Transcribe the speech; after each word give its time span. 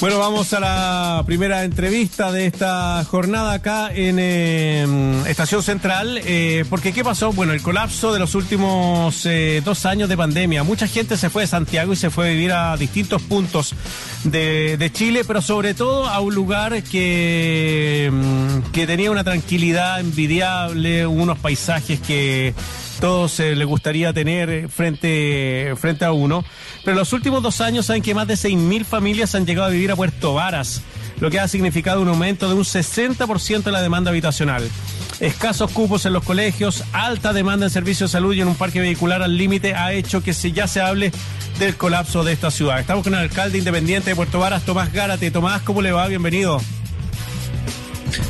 Bueno, 0.00 0.18
vamos 0.18 0.52
a 0.52 0.60
la 0.60 1.22
primera 1.24 1.64
entrevista 1.64 2.32
de 2.32 2.46
esta 2.46 3.02
jornada 3.04 3.54
acá 3.54 3.90
en 3.94 4.18
eh, 4.18 5.22
Estación 5.26 5.62
Central, 5.62 6.20
eh, 6.24 6.64
porque 6.68 6.92
¿qué 6.92 7.04
pasó? 7.04 7.32
Bueno, 7.32 7.52
el 7.52 7.62
colapso 7.62 8.12
de 8.12 8.18
los 8.18 8.34
últimos 8.34 9.24
eh, 9.24 9.62
dos 9.64 9.86
años 9.86 10.08
de 10.08 10.16
pandemia. 10.16 10.64
Mucha 10.64 10.88
gente 10.88 11.16
se 11.16 11.30
fue 11.30 11.44
de 11.44 11.46
Santiago 11.46 11.92
y 11.92 11.96
se 11.96 12.10
fue 12.10 12.26
a 12.26 12.30
vivir 12.32 12.52
a 12.52 12.76
distintos 12.76 13.22
puntos 13.22 13.74
de, 14.24 14.76
de 14.76 14.92
Chile, 14.92 15.22
pero 15.24 15.40
sobre 15.40 15.74
todo 15.74 16.08
a 16.08 16.20
un 16.20 16.34
lugar 16.34 16.82
que, 16.82 18.10
mm, 18.12 18.72
que 18.72 18.86
tenía 18.86 19.10
una 19.10 19.24
tranquilidad 19.24 20.00
envidiable, 20.00 21.06
unos 21.06 21.38
paisajes 21.38 22.00
que 22.00 22.52
todos 23.00 23.40
eh, 23.40 23.54
les 23.56 23.66
gustaría 23.66 24.12
tener 24.12 24.68
frente, 24.68 25.74
frente 25.76 26.04
a 26.04 26.12
uno. 26.12 26.44
Pero 26.84 26.96
los 26.96 27.12
últimos 27.12 27.42
dos 27.42 27.60
años 27.60 27.86
saben 27.86 28.02
que 28.02 28.14
más 28.14 28.26
de 28.26 28.34
6.000 28.34 28.84
familias 28.84 29.34
han 29.34 29.46
llegado 29.46 29.68
a 29.68 29.70
vivir 29.70 29.90
a 29.90 29.96
Puerto 29.96 30.34
Varas, 30.34 30.82
lo 31.20 31.30
que 31.30 31.40
ha 31.40 31.48
significado 31.48 32.02
un 32.02 32.08
aumento 32.08 32.48
de 32.48 32.54
un 32.54 32.64
60% 32.64 33.62
de 33.62 33.72
la 33.72 33.82
demanda 33.82 34.10
habitacional. 34.10 34.68
Escasos 35.20 35.70
cupos 35.70 36.06
en 36.06 36.12
los 36.12 36.24
colegios, 36.24 36.84
alta 36.92 37.32
demanda 37.32 37.66
en 37.66 37.70
servicios 37.70 38.10
de 38.10 38.18
salud 38.18 38.34
y 38.34 38.40
en 38.40 38.48
un 38.48 38.56
parque 38.56 38.80
vehicular 38.80 39.22
al 39.22 39.36
límite 39.36 39.74
ha 39.74 39.92
hecho 39.92 40.22
que 40.22 40.34
se, 40.34 40.52
ya 40.52 40.66
se 40.66 40.80
hable 40.80 41.12
del 41.58 41.76
colapso 41.76 42.24
de 42.24 42.32
esta 42.32 42.50
ciudad. 42.50 42.80
Estamos 42.80 43.04
con 43.04 43.14
el 43.14 43.20
alcalde 43.20 43.58
independiente 43.58 44.10
de 44.10 44.16
Puerto 44.16 44.40
Varas, 44.40 44.64
Tomás 44.64 44.92
Gárate. 44.92 45.30
Tomás, 45.30 45.62
¿cómo 45.62 45.82
le 45.82 45.92
va? 45.92 46.08
Bienvenido. 46.08 46.60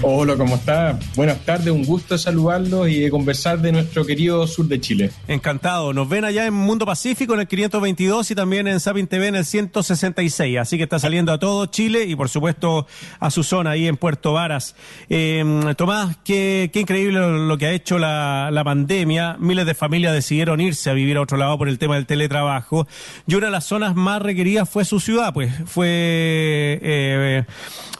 Hola, 0.02 0.36
¿cómo 0.36 0.56
está? 0.56 0.98
Buenas 1.16 1.38
tardes, 1.44 1.68
un 1.68 1.84
gusto 1.84 2.16
saludarlos 2.16 2.88
y 2.88 3.08
conversar 3.10 3.60
de 3.60 3.72
nuestro 3.72 4.04
querido 4.04 4.46
sur 4.46 4.66
de 4.66 4.80
Chile. 4.80 5.10
Encantado. 5.28 5.92
Nos 5.92 6.08
ven 6.08 6.24
allá 6.24 6.46
en 6.46 6.54
Mundo 6.54 6.86
Pacífico 6.86 7.34
en 7.34 7.40
el 7.40 7.48
522 7.48 8.30
y 8.30 8.34
también 8.34 8.68
en 8.68 8.80
Sapin 8.80 9.06
TV 9.06 9.28
en 9.28 9.36
el 9.36 9.44
166. 9.44 10.58
Así 10.58 10.76
que 10.76 10.84
está 10.84 10.98
saliendo 10.98 11.32
a 11.32 11.38
todo 11.38 11.66
Chile 11.66 12.04
y 12.04 12.16
por 12.16 12.28
supuesto 12.28 12.86
a 13.20 13.30
su 13.30 13.42
zona 13.42 13.70
ahí 13.70 13.86
en 13.86 13.96
Puerto 13.96 14.32
Varas. 14.32 14.74
Eh, 15.08 15.44
Tomás, 15.76 16.16
qué, 16.24 16.70
increíble 16.74 17.20
lo 17.20 17.58
que 17.58 17.66
ha 17.66 17.72
hecho 17.72 17.98
la, 17.98 18.50
la, 18.52 18.64
pandemia. 18.64 19.36
Miles 19.38 19.66
de 19.66 19.74
familias 19.74 20.12
decidieron 20.12 20.60
irse 20.60 20.90
a 20.90 20.92
vivir 20.92 21.16
a 21.16 21.20
otro 21.20 21.36
lado 21.36 21.58
por 21.58 21.68
el 21.68 21.78
tema 21.78 21.96
del 21.96 22.06
teletrabajo. 22.06 22.86
Y 23.26 23.34
una 23.34 23.46
de 23.46 23.52
las 23.52 23.64
zonas 23.64 23.94
más 23.94 24.22
requeridas 24.22 24.68
fue 24.68 24.84
su 24.84 25.00
ciudad, 25.00 25.32
pues 25.32 25.52
fue... 25.66 26.78
Eh, 26.82 27.44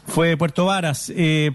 fue 0.07 0.37
Puerto 0.37 0.65
Varas. 0.65 1.11
Eh, 1.15 1.51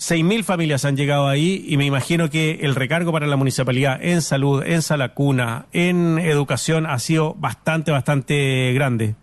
6.000 0.00 0.44
familias 0.44 0.84
han 0.84 0.96
llegado 0.96 1.28
ahí 1.28 1.64
y 1.68 1.76
me 1.76 1.84
imagino 1.84 2.30
que 2.30 2.60
el 2.62 2.74
recargo 2.74 3.12
para 3.12 3.26
la 3.26 3.36
municipalidad 3.36 4.02
en 4.02 4.22
salud, 4.22 4.62
en 4.64 4.80
salacuna, 4.80 5.66
en 5.72 6.18
educación 6.18 6.86
ha 6.86 6.98
sido 6.98 7.34
bastante, 7.34 7.90
bastante 7.90 8.72
grande. 8.72 9.14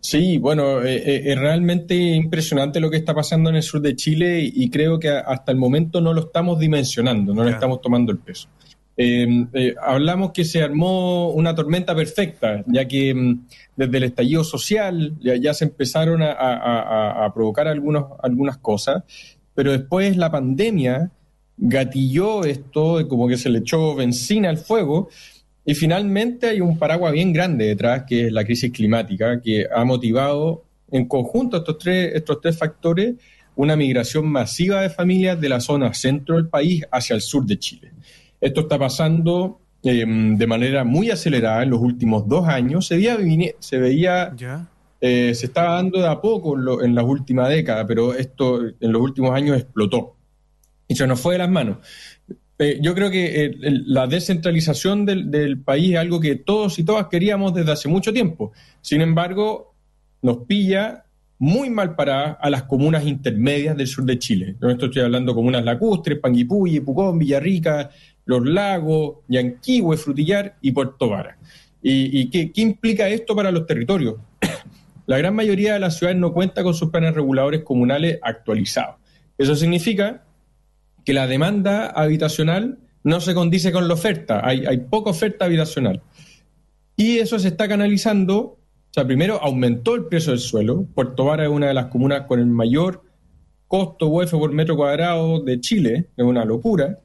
Sí, 0.00 0.38
bueno, 0.38 0.82
eh, 0.82 0.96
eh, 0.96 1.22
es 1.24 1.38
realmente 1.38 1.94
impresionante 1.94 2.80
lo 2.80 2.90
que 2.90 2.98
está 2.98 3.14
pasando 3.14 3.50
en 3.50 3.56
el 3.56 3.62
sur 3.62 3.80
de 3.80 3.96
Chile 3.96 4.40
y, 4.40 4.52
y 4.64 4.70
creo 4.70 4.98
que 4.98 5.08
hasta 5.08 5.50
el 5.50 5.58
momento 5.58 6.00
no 6.00 6.12
lo 6.12 6.26
estamos 6.26 6.58
dimensionando, 6.58 7.34
no 7.34 7.44
le 7.44 7.50
estamos 7.50 7.80
tomando 7.80 8.12
el 8.12 8.18
peso. 8.18 8.48
Eh, 9.02 9.46
eh, 9.54 9.74
hablamos 9.80 10.32
que 10.32 10.44
se 10.44 10.62
armó 10.62 11.30
una 11.30 11.54
tormenta 11.54 11.94
perfecta, 11.96 12.62
ya 12.66 12.86
que 12.86 13.14
mm, 13.14 13.46
desde 13.74 13.96
el 13.96 14.02
estallido 14.04 14.44
social 14.44 15.16
ya, 15.22 15.54
se 15.54 15.64
empezaron 15.64 16.20
a, 16.22 17.32
provocar 17.34 17.66
algunos, 17.66 18.12
algunas 18.22 18.58
cosas, 18.58 19.04
pero 19.54 19.72
después 19.72 20.18
la 20.18 20.30
pandemia 20.30 21.10
gatilló 21.56 22.44
esto, 22.44 23.08
como 23.08 23.26
que 23.26 23.38
se 23.38 23.48
le 23.48 23.60
echó 23.60 23.94
benzina 23.94 24.50
al 24.50 24.58
fuego, 24.58 25.08
y 25.64 25.74
finalmente 25.74 26.50
hay 26.50 26.60
un 26.60 26.78
paraguas 26.78 27.14
bien 27.14 27.32
grande 27.32 27.68
detrás, 27.68 28.04
que 28.06 28.26
es 28.26 28.32
la 28.32 28.44
crisis 28.44 28.70
climática, 28.70 29.40
que 29.40 29.66
ha 29.74 29.82
motivado 29.86 30.64
en 30.92 31.06
conjunto 31.06 31.56
estos 31.56 31.78
tres, 31.78 32.12
estos 32.16 32.38
tres 32.42 32.58
factores 32.58 33.14
una 33.56 33.76
migración 33.76 34.26
masiva 34.26 34.82
de 34.82 34.90
familias 34.90 35.40
de 35.40 35.48
la 35.48 35.60
zona 35.60 35.94
centro 35.94 36.36
del 36.36 36.48
país 36.48 36.84
hacia 36.92 37.14
el 37.16 37.22
sur 37.22 37.46
de 37.46 37.58
Chile. 37.58 37.92
Esto 38.40 38.62
está 38.62 38.78
pasando 38.78 39.60
eh, 39.82 40.04
de 40.06 40.46
manera 40.46 40.84
muy 40.84 41.10
acelerada 41.10 41.62
en 41.62 41.70
los 41.70 41.80
últimos 41.80 42.26
dos 42.28 42.46
años. 42.48 42.86
Se 42.86 42.96
veía, 42.96 43.18
se, 43.58 43.78
veía 43.78 44.34
eh, 45.00 45.34
se 45.34 45.46
estaba 45.46 45.76
dando 45.76 46.00
de 46.00 46.08
a 46.08 46.20
poco 46.20 46.56
en, 46.56 46.64
lo, 46.64 46.82
en 46.82 46.94
la 46.94 47.02
última 47.02 47.48
década, 47.48 47.86
pero 47.86 48.14
esto 48.14 48.60
en 48.62 48.92
los 48.92 49.00
últimos 49.00 49.32
años 49.32 49.56
explotó 49.56 50.16
y 50.90 50.96
se 50.96 51.06
nos 51.06 51.20
fue 51.20 51.34
de 51.34 51.38
las 51.38 51.48
manos. 51.48 51.78
Eh, 52.58 52.78
yo 52.82 52.94
creo 52.94 53.10
que 53.10 53.44
eh, 53.44 53.56
la 53.86 54.06
descentralización 54.06 55.06
del, 55.06 55.30
del, 55.30 55.58
país 55.62 55.92
es 55.92 55.98
algo 55.98 56.20
que 56.20 56.34
todos 56.34 56.78
y 56.78 56.84
todas 56.84 57.06
queríamos 57.06 57.54
desde 57.54 57.72
hace 57.72 57.88
mucho 57.88 58.12
tiempo. 58.12 58.52
Sin 58.82 59.00
embargo, 59.00 59.72
nos 60.20 60.38
pilla 60.46 61.04
muy 61.38 61.70
mal 61.70 61.96
paradas 61.96 62.36
a 62.38 62.50
las 62.50 62.64
comunas 62.64 63.06
intermedias 63.06 63.74
del 63.74 63.86
sur 63.86 64.04
de 64.04 64.18
Chile. 64.18 64.56
Yo 64.60 64.68
estoy 64.68 65.00
hablando 65.00 65.32
de 65.32 65.36
comunas 65.36 65.64
lacustres, 65.64 66.18
Panguipulli, 66.18 66.80
Pucón, 66.80 67.18
Villarrica, 67.18 67.88
Los 68.30 68.46
Lagos, 68.46 69.16
Yanquihue, 69.26 69.96
Frutillar 69.96 70.56
y 70.60 70.70
Puerto 70.70 71.08
Vara. 71.08 71.36
¿Y, 71.82 72.30
qué, 72.30 72.52
implica 72.54 73.08
esto 73.08 73.34
para 73.34 73.50
los 73.50 73.66
territorios? 73.66 74.14
La 75.06 75.18
gran 75.18 75.34
mayoría 75.34 75.74
de 75.74 75.80
las 75.80 75.98
ciudades 75.98 76.20
no 76.20 76.32
cuenta 76.32 76.62
con 76.62 76.74
sus 76.74 76.90
planes 76.90 77.14
reguladores 77.14 77.64
comunales 77.64 78.20
actualizados. 78.22 78.96
Eso 79.36 79.56
significa 79.56 80.22
que 81.04 81.12
la 81.12 81.26
demanda 81.26 81.88
habitacional 81.88 82.78
no 83.02 83.20
se 83.20 83.34
condice 83.34 83.72
con 83.72 83.88
la 83.88 83.94
oferta, 83.94 84.46
hay, 84.46 84.64
hay 84.66 84.78
poca 84.78 85.10
oferta 85.10 85.46
habitacional. 85.46 86.00
Y 86.96 87.18
eso 87.18 87.38
se 87.40 87.48
está 87.48 87.66
canalizando 87.66 88.60
o 88.90 88.92
sea, 88.92 89.06
primero 89.06 89.40
aumentó 89.40 89.94
el 89.94 90.06
precio 90.06 90.32
del 90.32 90.40
suelo. 90.40 90.84
Puerto 90.94 91.24
Vara 91.24 91.44
es 91.44 91.50
una 91.50 91.68
de 91.68 91.74
las 91.74 91.86
comunas 91.86 92.26
con 92.26 92.40
el 92.40 92.46
mayor 92.46 93.04
costo 93.68 94.08
UF 94.08 94.32
por 94.32 94.52
metro 94.52 94.74
cuadrado 94.74 95.40
de 95.40 95.60
Chile, 95.60 96.08
es 96.16 96.24
una 96.24 96.44
locura. 96.44 96.98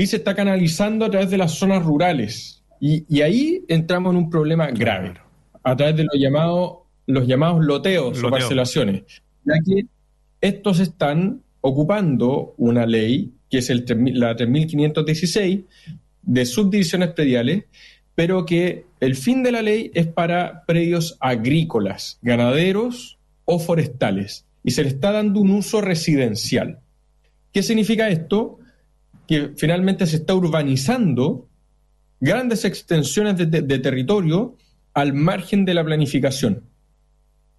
Y 0.00 0.06
se 0.06 0.16
está 0.16 0.34
canalizando 0.34 1.04
a 1.04 1.10
través 1.10 1.28
de 1.28 1.36
las 1.36 1.52
zonas 1.52 1.84
rurales. 1.84 2.62
Y, 2.80 3.04
y 3.14 3.20
ahí 3.20 3.66
entramos 3.68 4.12
en 4.12 4.16
un 4.16 4.30
problema 4.30 4.70
grave, 4.70 5.12
a 5.62 5.76
través 5.76 5.94
de 5.94 6.04
los 6.04 6.14
llamados, 6.18 6.78
los 7.04 7.26
llamados 7.26 7.62
loteos 7.62 8.16
Loteo. 8.16 8.28
o 8.28 8.30
parcelaciones. 8.30 9.02
Ya 9.44 9.54
que 9.62 9.84
estos 10.40 10.80
están 10.80 11.42
ocupando 11.60 12.54
una 12.56 12.86
ley, 12.86 13.34
que 13.50 13.58
es 13.58 13.68
el, 13.68 13.84
la 14.14 14.34
3516, 14.34 15.60
de 16.22 16.46
subdivisiones 16.46 17.10
prediales, 17.10 17.64
pero 18.14 18.46
que 18.46 18.86
el 19.00 19.16
fin 19.16 19.42
de 19.42 19.52
la 19.52 19.60
ley 19.60 19.90
es 19.92 20.06
para 20.06 20.64
predios 20.64 21.18
agrícolas, 21.20 22.18
ganaderos 22.22 23.18
o 23.44 23.58
forestales, 23.58 24.46
y 24.64 24.70
se 24.70 24.82
le 24.82 24.88
está 24.88 25.12
dando 25.12 25.40
un 25.40 25.50
uso 25.50 25.82
residencial. 25.82 26.78
¿Qué 27.52 27.62
significa 27.62 28.08
esto? 28.08 28.59
Que 29.30 29.52
finalmente 29.56 30.08
se 30.08 30.16
está 30.16 30.34
urbanizando 30.34 31.48
grandes 32.18 32.64
extensiones 32.64 33.36
de, 33.38 33.78
territorio 33.78 34.56
al 34.92 35.12
margen 35.12 35.64
de 35.64 35.74
la 35.74 35.84
planificación. 35.84 36.64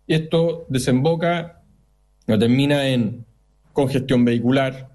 Esto 0.06 0.66
desemboca 0.68 1.64
o 2.28 2.38
termina 2.38 2.90
en 2.90 3.26
congestión 3.72 4.26
vehicular, 4.26 4.92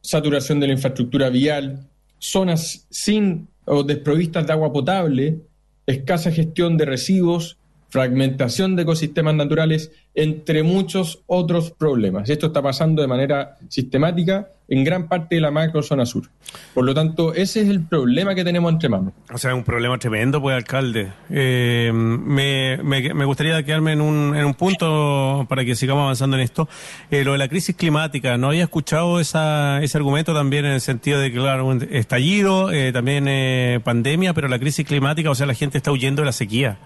saturación 0.00 0.60
de 0.60 0.68
la 0.68 0.72
infraestructura 0.72 1.28
vial, 1.28 1.90
zonas 2.18 2.86
sin 2.88 3.48
o 3.66 3.82
desprovistas 3.82 4.46
de 4.46 4.54
agua 4.54 4.72
potable, 4.72 5.42
escasa 5.84 6.32
gestión 6.32 6.78
de 6.78 6.86
residuos, 6.86 7.58
fragmentación 7.90 8.76
de 8.76 8.82
ecosistemas 8.82 9.34
naturales, 9.34 9.92
entre 10.14 10.62
muchos 10.62 11.22
otros 11.26 11.70
problemas. 11.70 12.30
Esto 12.30 12.46
está 12.46 12.62
pasando 12.62 13.02
de 13.02 13.08
manera 13.08 13.58
sistemática 13.68 14.48
en 14.70 14.84
gran 14.84 15.08
parte 15.08 15.34
de 15.34 15.40
la 15.40 15.50
macrozona 15.50 16.06
sur. 16.06 16.28
Por 16.72 16.84
lo 16.84 16.94
tanto, 16.94 17.34
ese 17.34 17.60
es 17.62 17.68
el 17.68 17.82
problema 17.82 18.36
que 18.36 18.44
tenemos 18.44 18.72
entre 18.72 18.88
manos. 18.88 19.12
O 19.32 19.36
sea, 19.36 19.54
un 19.54 19.64
problema 19.64 19.98
tremendo, 19.98 20.40
pues, 20.40 20.54
alcalde. 20.54 21.12
Eh, 21.28 21.90
me, 21.92 22.78
me, 22.82 23.24
gustaría 23.24 23.60
quedarme 23.64 23.92
en 23.92 24.00
un, 24.00 24.36
en 24.36 24.44
un 24.44 24.54
punto 24.54 25.44
para 25.48 25.64
que 25.64 25.74
sigamos 25.74 26.02
avanzando 26.02 26.36
en 26.36 26.42
esto. 26.42 26.68
Eh, 27.10 27.24
lo 27.24 27.32
de 27.32 27.38
la 27.38 27.48
crisis 27.48 27.74
climática, 27.74 28.38
¿no 28.38 28.48
había 28.48 28.62
escuchado 28.62 29.18
esa, 29.18 29.82
ese 29.82 29.98
argumento 29.98 30.32
también 30.32 30.64
en 30.64 30.72
el 30.72 30.80
sentido 30.80 31.18
de 31.18 31.32
claro, 31.32 31.66
un 31.66 31.88
estallido, 31.90 32.70
eh, 32.70 32.92
también 32.92 33.26
eh, 33.26 33.80
pandemia, 33.82 34.34
pero 34.34 34.46
la 34.46 34.60
crisis 34.60 34.86
climática, 34.86 35.30
o 35.30 35.34
sea, 35.34 35.46
la 35.46 35.54
gente 35.54 35.78
está 35.78 35.90
huyendo 35.90 36.22
de 36.22 36.26
la 36.26 36.32
sequía. 36.32 36.78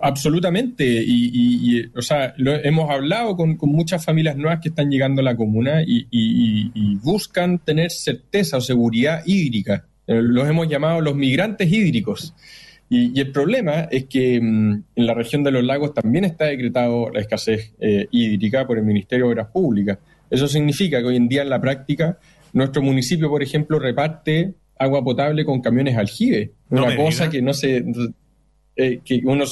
Absolutamente, 0.00 0.84
y, 0.84 1.30
y, 1.32 1.78
y, 1.78 1.90
o 1.96 2.02
sea, 2.02 2.34
lo, 2.36 2.54
hemos 2.54 2.90
hablado 2.90 3.36
con, 3.36 3.56
con, 3.56 3.70
muchas 3.70 4.04
familias 4.04 4.36
nuevas 4.36 4.60
que 4.60 4.68
están 4.68 4.90
llegando 4.90 5.20
a 5.20 5.24
la 5.24 5.36
comuna 5.36 5.82
y, 5.82 6.06
y 6.10 6.96
buscan 6.96 7.58
tener 7.58 7.90
certeza 7.90 8.56
o 8.56 8.60
seguridad 8.60 9.22
hídrica. 9.26 9.86
Eh, 10.06 10.20
los 10.22 10.48
hemos 10.48 10.68
llamado 10.68 11.00
los 11.00 11.14
migrantes 11.14 11.70
hídricos. 11.70 12.34
Y, 12.90 13.18
el 13.18 13.32
problema 13.32 13.88
es 13.90 14.04
que 14.04 14.40
mmm, 14.40 14.82
en 14.94 15.06
la 15.06 15.14
región 15.14 15.42
de 15.42 15.50
los 15.50 15.64
lagos 15.64 15.94
también 15.94 16.24
está 16.24 16.46
decretado 16.46 17.10
la 17.10 17.20
escasez 17.20 17.72
eh, 17.80 18.06
hídrica 18.10 18.66
por 18.66 18.78
el 18.78 18.84
Ministerio 18.84 19.26
de 19.26 19.32
Obras 19.32 19.48
Públicas. 19.48 19.98
Eso 20.30 20.48
significa 20.48 21.00
que 21.00 21.06
hoy 21.06 21.16
en 21.16 21.28
día 21.28 21.42
en 21.42 21.50
la 21.50 21.60
práctica 21.60 22.18
nuestro 22.52 22.82
municipio, 22.82 23.28
por 23.28 23.42
ejemplo, 23.42 23.78
reparte 23.78 24.54
agua 24.78 25.02
potable 25.02 25.44
con 25.44 25.60
camiones 25.60 25.96
aljibe. 25.96 26.52
Una 26.70 26.90
no 26.90 26.96
cosa 26.96 27.24
diga. 27.24 27.32
que 27.32 27.42
no 27.42 27.52
se 27.52 27.84
eh, 28.76 29.00
que 29.04 29.20
uno, 29.24 29.44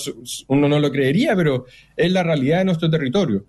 uno 0.48 0.68
no 0.68 0.78
lo 0.80 0.90
creería, 0.90 1.36
pero 1.36 1.66
es 1.96 2.10
la 2.10 2.22
realidad 2.22 2.58
de 2.58 2.64
nuestro 2.64 2.90
territorio. 2.90 3.44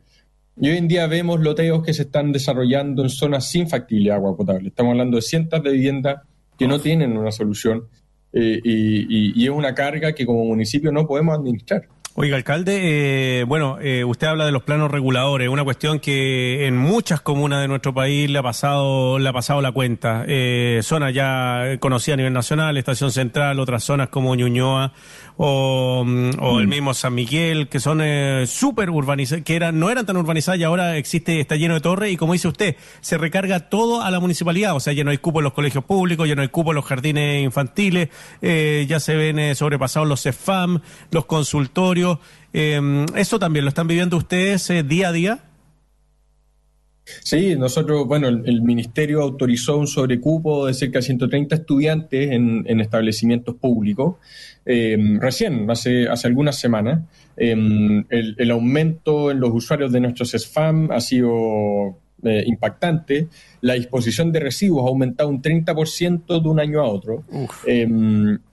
Y 0.60 0.70
hoy 0.70 0.78
en 0.78 0.88
día 0.88 1.08
vemos 1.08 1.40
loteos 1.40 1.84
que 1.84 1.94
se 1.94 2.04
están 2.04 2.32
desarrollando 2.32 3.02
en 3.02 3.10
zonas 3.10 3.50
sin 3.50 3.68
factibilidad 3.68 4.14
de 4.14 4.18
agua 4.18 4.38
potable. 4.38 4.70
Estamos 4.70 4.92
hablando 4.92 5.18
de 5.18 5.24
cientos 5.24 5.64
de 5.64 5.72
viviendas 5.72 6.22
que 6.58 6.68
no 6.68 6.80
tienen 6.80 7.18
una 7.18 7.32
solución 7.32 7.88
eh, 8.32 8.60
y, 8.64 9.44
es 9.44 9.50
una 9.50 9.74
carga 9.74 10.14
que 10.14 10.26
como 10.26 10.46
municipio 10.46 10.92
no 10.92 11.08
podemos 11.08 11.38
administrar. 11.38 11.88
Oiga, 12.16 12.36
alcalde, 12.36 13.40
eh, 13.40 13.44
bueno, 13.44 13.80
eh, 13.82 14.04
usted 14.04 14.28
habla 14.28 14.46
de 14.46 14.52
los 14.52 14.62
planos 14.62 14.92
reguladores, 14.92 15.50
una 15.50 15.64
cuestión 15.64 16.00
que 16.00 16.68
en 16.68 16.78
muchas 16.78 17.22
comunas 17.22 17.60
de 17.62 17.68
nuestro 17.68 17.92
país 17.92 18.30
le 18.30 18.38
ha 18.38 18.44
pasado, 18.44 19.18
le 19.18 19.28
ha 19.28 19.34
pasado 19.34 19.64
la 19.64 19.72
cuenta. 19.72 20.24
Eh, 20.28 20.82
zonas 20.84 21.12
ya 21.12 21.78
conocidas 21.80 22.14
a 22.14 22.18
nivel 22.18 22.34
nacional, 22.34 22.78
Estación 22.78 23.12
Central, 23.12 23.60
otras 23.60 23.84
zonas 23.84 24.10
como 24.10 24.36
Ñuñoa 24.36 24.94
o, 25.38 26.04
mm, 26.06 26.60
el 26.60 26.68
mm. 26.68 26.70
mismo 26.70 26.94
San 26.94 27.16
Miguel, 27.16 27.68
que 27.68 27.80
son 27.80 28.02
eh, 28.02 28.46
súper 28.48 28.90
urbanizadas, 28.90 29.44
que 29.44 29.56
eran, 29.56 29.80
no 29.80 29.90
eran 29.90 30.06
tan 30.06 30.18
urbanizadas 30.18 30.60
y 30.60 30.64
ahora 30.64 30.98
existe, 30.98 31.40
está 31.40 31.56
lleno 31.56 31.74
de 31.74 31.82
torres 31.82 32.12
y 32.12 32.18
como 32.18 32.34
dice 32.34 32.48
usted, 32.48 32.76
se 33.02 33.18
recarga 33.18 33.70
todo 33.70 34.02
a 34.02 34.12
la 34.12 34.20
municipalidad, 34.20 34.76
o 34.76 34.80
sea, 34.80 34.94
ya 34.94 35.04
no 35.04 35.12
hay 35.12 35.18
cupo 35.18 35.40
en 35.40 35.46
los 35.46 35.54
colegios 35.54 35.84
públicos, 35.84 36.28
ya 36.28 36.36
no 36.36 36.44
hay 36.44 36.50
cupo 36.50 36.72
en 36.72 36.76
los 36.76 36.86
jardines 36.86 37.44
infantiles, 37.44 38.10
eh, 38.42 38.86
ya 38.88 39.00
se 39.00 39.16
ven 39.16 39.40
eh, 39.40 39.56
sobrepasados 39.56 40.08
los 40.08 40.22
CEFAM, 40.22 40.82
los 41.12 41.26
consultorios. 41.26 42.03
Em, 42.54 43.06
¿Eso 43.16 43.40
también 43.40 43.66
lo 43.66 43.70
están 43.70 43.88
viviendo 43.88 44.18
ustedes 44.18 44.72
día 44.88 45.10
a 45.10 45.12
día? 45.12 45.40
Sí, 47.06 47.56
nosotros, 47.58 48.08
bueno, 48.08 48.30
el, 48.30 48.62
ministerio 48.62 49.22
autorizó 49.22 49.78
un 49.78 49.88
sobrecupo 49.88 50.68
de 50.68 50.74
cerca 50.74 51.00
de 51.00 51.04
130 51.04 51.56
estudiantes 51.56 52.32
en, 52.32 52.64
en 52.66 52.80
establecimientos 52.80 53.56
públicos 53.56 54.16
eh, 54.66 54.98
recién, 55.20 55.70
hace, 55.70 56.08
algunas 56.24 56.58
semanas. 56.58 57.02
Eh, 57.36 57.52
el, 58.10 58.52
aumento 58.52 59.32
en 59.32 59.40
los 59.40 59.52
usuarios 59.52 59.92
de 59.92 60.00
nuestros 60.00 60.32
SFAM 60.32 60.92
ha 60.92 61.02
sido 61.02 61.98
eh, 62.24 62.44
impactante. 62.46 63.28
La 63.62 63.74
disposición 63.74 64.32
de 64.32 64.40
residuos 64.40 64.86
ha 64.86 64.90
aumentado 64.90 65.30
un 65.30 65.42
30% 65.42 66.42
de 66.42 66.50
un 66.50 66.60
año 66.60 66.82
a 66.82 66.88
otro. 66.88 67.24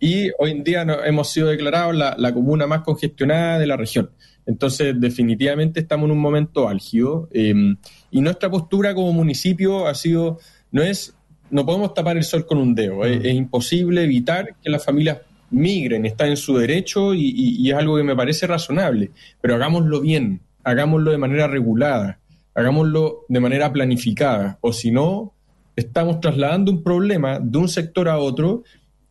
y 0.00 0.30
hoy 0.38 0.50
en 0.50 0.64
día 0.64 0.86
hemos 1.04 1.30
sido 1.32 1.48
declarados 1.48 1.94
la, 1.94 2.14
la 2.18 2.32
comuna 2.32 2.66
más 2.66 2.82
congestionada 2.82 3.58
de 3.58 3.66
la 3.66 3.76
región. 3.76 4.10
Entonces, 4.46 4.94
definitivamente 4.98 5.80
estamos 5.80 6.06
en 6.06 6.12
un 6.12 6.18
momento 6.18 6.68
álgido. 6.68 7.28
y 7.32 8.20
nuestra 8.20 8.50
postura 8.50 8.94
como 8.94 9.12
municipio 9.12 9.86
ha 9.86 9.94
sido, 9.94 10.38
no 10.72 10.82
es, 10.82 11.14
no 11.50 11.64
podemos 11.64 11.94
tapar 11.94 12.16
el 12.16 12.24
sol 12.24 12.46
con 12.46 12.58
un 12.58 12.74
dedo. 12.74 13.04
Es, 13.04 13.24
es 13.24 13.34
imposible 13.34 14.04
evitar 14.04 14.56
que 14.62 14.70
las 14.70 14.84
familias 14.84 15.18
migren, 15.50 16.06
está 16.06 16.26
en 16.26 16.36
su 16.36 16.56
derecho 16.56 17.12
y, 17.14 17.68
es 17.68 17.76
algo 17.76 17.96
que 17.96 18.02
me 18.02 18.16
parece 18.16 18.46
razonable, 18.46 19.10
pero 19.40 19.56
hagámoslo 19.56 20.00
bien, 20.00 20.40
hagámoslo 20.64 21.10
de 21.10 21.18
manera 21.18 21.46
regulada, 21.48 22.18
hagámoslo 22.54 23.24
de 23.28 23.40
manera 23.40 23.72
planificada, 23.72 24.58
o 24.60 24.72
si 24.72 24.90
no, 24.90 25.34
estamos 25.76 26.20
trasladando 26.20 26.70
un 26.70 26.82
problema 26.82 27.38
de 27.40 27.58
un 27.58 27.68
sector 27.68 28.08
a 28.08 28.18
otro 28.18 28.64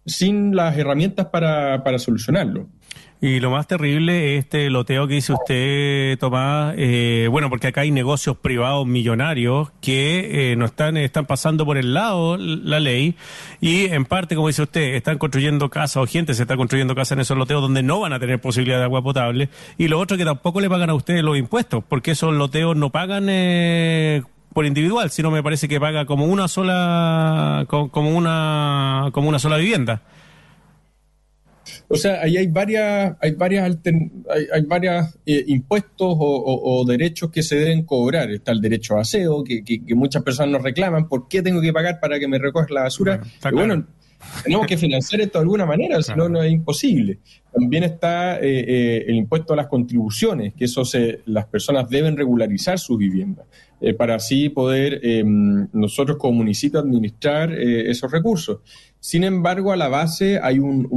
sin 0.06 0.56
las 0.56 0.78
herramientas 0.78 1.28
para, 1.28 1.84
para 1.84 2.00
solucionarlo. 2.00 2.68
Y 3.22 3.42
lo 3.42 3.52
más 3.52 3.68
terrible 3.68 4.38
es 4.38 4.46
este 4.46 4.70
loteo 4.70 5.06
que 5.06 5.16
dice 5.16 5.34
usted, 5.34 6.18
Tomás, 6.20 6.74
eh, 6.78 7.28
bueno, 7.30 7.50
porque 7.50 7.68
acá 7.68 7.82
hay 7.82 7.92
negocios 7.92 8.38
privados 8.38 8.88
millonarios 8.88 9.72
que 9.82 10.52
eh, 10.52 10.56
no 10.56 10.64
están, 10.64 10.96
están 10.96 11.26
pasando 11.26 11.66
por 11.66 11.78
el 11.78 11.94
lado 11.94 12.38
la 12.38 12.80
ley 12.80 13.16
y 13.60 13.88
en 13.88 14.06
parte, 14.06 14.36
como 14.36 14.48
dice 14.48 14.62
usted, 14.62 14.96
están 14.96 15.18
construyendo 15.18 15.70
casas 15.70 15.98
o 15.98 16.06
gente 16.08 16.34
se 16.34 16.44
está 16.44 16.56
construyendo 16.56 16.96
casas 16.96 17.14
en 17.14 17.20
esos 17.20 17.38
loteos 17.38 17.62
donde 17.62 17.84
no 17.84 18.00
van 18.00 18.14
a 18.14 18.20
tener 18.22 18.40
posibilidad 18.40 18.78
de 18.78 18.86
agua 18.86 19.02
potable. 19.02 19.50
Y 19.78 19.90
lo 19.90 20.00
otro 20.00 20.16
que 20.16 20.24
tampoco 20.24 20.62
le 20.62 20.70
pagan 20.70 20.90
a 20.90 20.94
ustedes 20.94 21.22
los 21.22 21.38
impuestos, 21.38 21.84
porque 21.90 22.12
esos 22.12 22.34
loteos 22.34 22.78
no 22.78 22.90
pagan 22.90 23.26
eh, 23.28 24.24
por 24.54 24.66
individual, 24.66 25.10
sino 25.10 25.30
me 25.30 25.44
parece 25.44 25.68
que 25.68 25.78
paga 25.78 26.06
como 26.06 26.24
una 26.24 26.48
sola, 26.48 27.66
como 27.68 28.16
una, 28.16 29.10
como 29.12 29.28
una 29.28 29.40
sola 29.40 29.58
vivienda. 29.58 30.04
O 31.88 31.96
sea, 31.96 32.22
ahí 32.22 32.38
hay 32.38 32.48
varias, 32.48 33.16
hay 33.22 33.32
varias, 33.34 33.78
hay, 33.86 34.48
hay 34.54 34.62
varias 34.64 35.18
eh, 35.26 35.44
impuestos 35.48 36.16
o, 36.20 36.86
derechos 36.88 37.32
que 37.32 37.44
se 37.44 37.56
deben 37.56 37.84
cobrar. 37.84 38.30
Está 38.32 38.52
el 38.52 38.62
derecho 38.62 38.98
a 38.98 39.02
aseo, 39.02 39.44
que, 39.44 39.64
que, 39.64 39.96
muchas 39.96 40.24
personas 40.24 40.52
nos 40.52 40.64
reclaman. 40.64 41.08
¿Por 41.08 41.28
qué 41.28 41.42
tengo 41.42 41.62
que 41.62 41.74
pagar 41.74 42.00
para 42.00 42.20
que 42.20 42.28
me 42.28 42.38
recoja 42.38 42.68
la 42.70 42.84
basura? 42.84 43.22
Bueno, 43.52 43.86
tenemos 44.44 44.68
que 44.68 44.78
financiar 44.78 45.22
esto 45.22 45.40
de 45.40 45.44
alguna 45.44 45.66
manera, 45.66 46.02
si 46.02 46.14
no, 46.14 46.30
no 46.30 46.42
es 46.42 46.52
imposible. 46.52 47.20
También 47.52 47.84
está 47.84 48.40
eh, 48.40 48.66
eh, 48.68 49.06
el 49.08 49.16
impuesto 49.16 49.54
a 49.54 49.56
las 49.56 49.68
contribuciones, 49.68 50.54
que 50.54 50.66
eso 50.66 50.86
se, 50.86 51.22
las 51.26 51.46
personas 51.46 51.90
deben 51.90 52.18
regularizar 52.18 52.80
sus 52.80 52.98
viviendas. 52.98 53.46
Eh, 53.82 53.94
para 53.94 54.16
así 54.16 54.50
poder 54.50 55.00
em, 55.04 55.70
nosotros 55.72 56.18
como 56.18 56.40
municipio 56.40 56.82
administrar 56.82 57.54
eh, 57.54 57.90
esos 57.90 58.12
recursos. 58.12 58.60
Sin 59.00 59.24
embargo, 59.24 59.72
a 59.72 59.78
la 59.78 59.88
base 59.88 60.40
hay 60.44 60.60
un, 60.60 60.88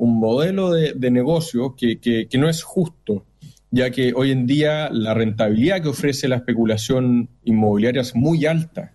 modelo 0.00 0.70
de, 0.70 1.10
negocio 1.10 1.74
que, 1.76 1.98
que, 2.00 2.38
no 2.38 2.48
es 2.48 2.62
justo, 2.62 3.26
ya 3.70 3.90
que 3.90 4.14
hoy 4.14 4.30
en 4.30 4.46
día 4.46 4.88
la 4.90 5.12
rentabilidad 5.12 5.82
que 5.82 5.88
ofrece 5.88 6.28
la 6.28 6.36
especulación 6.36 7.28
inmobiliaria 7.44 8.00
es 8.00 8.14
muy 8.14 8.46
alta. 8.46 8.94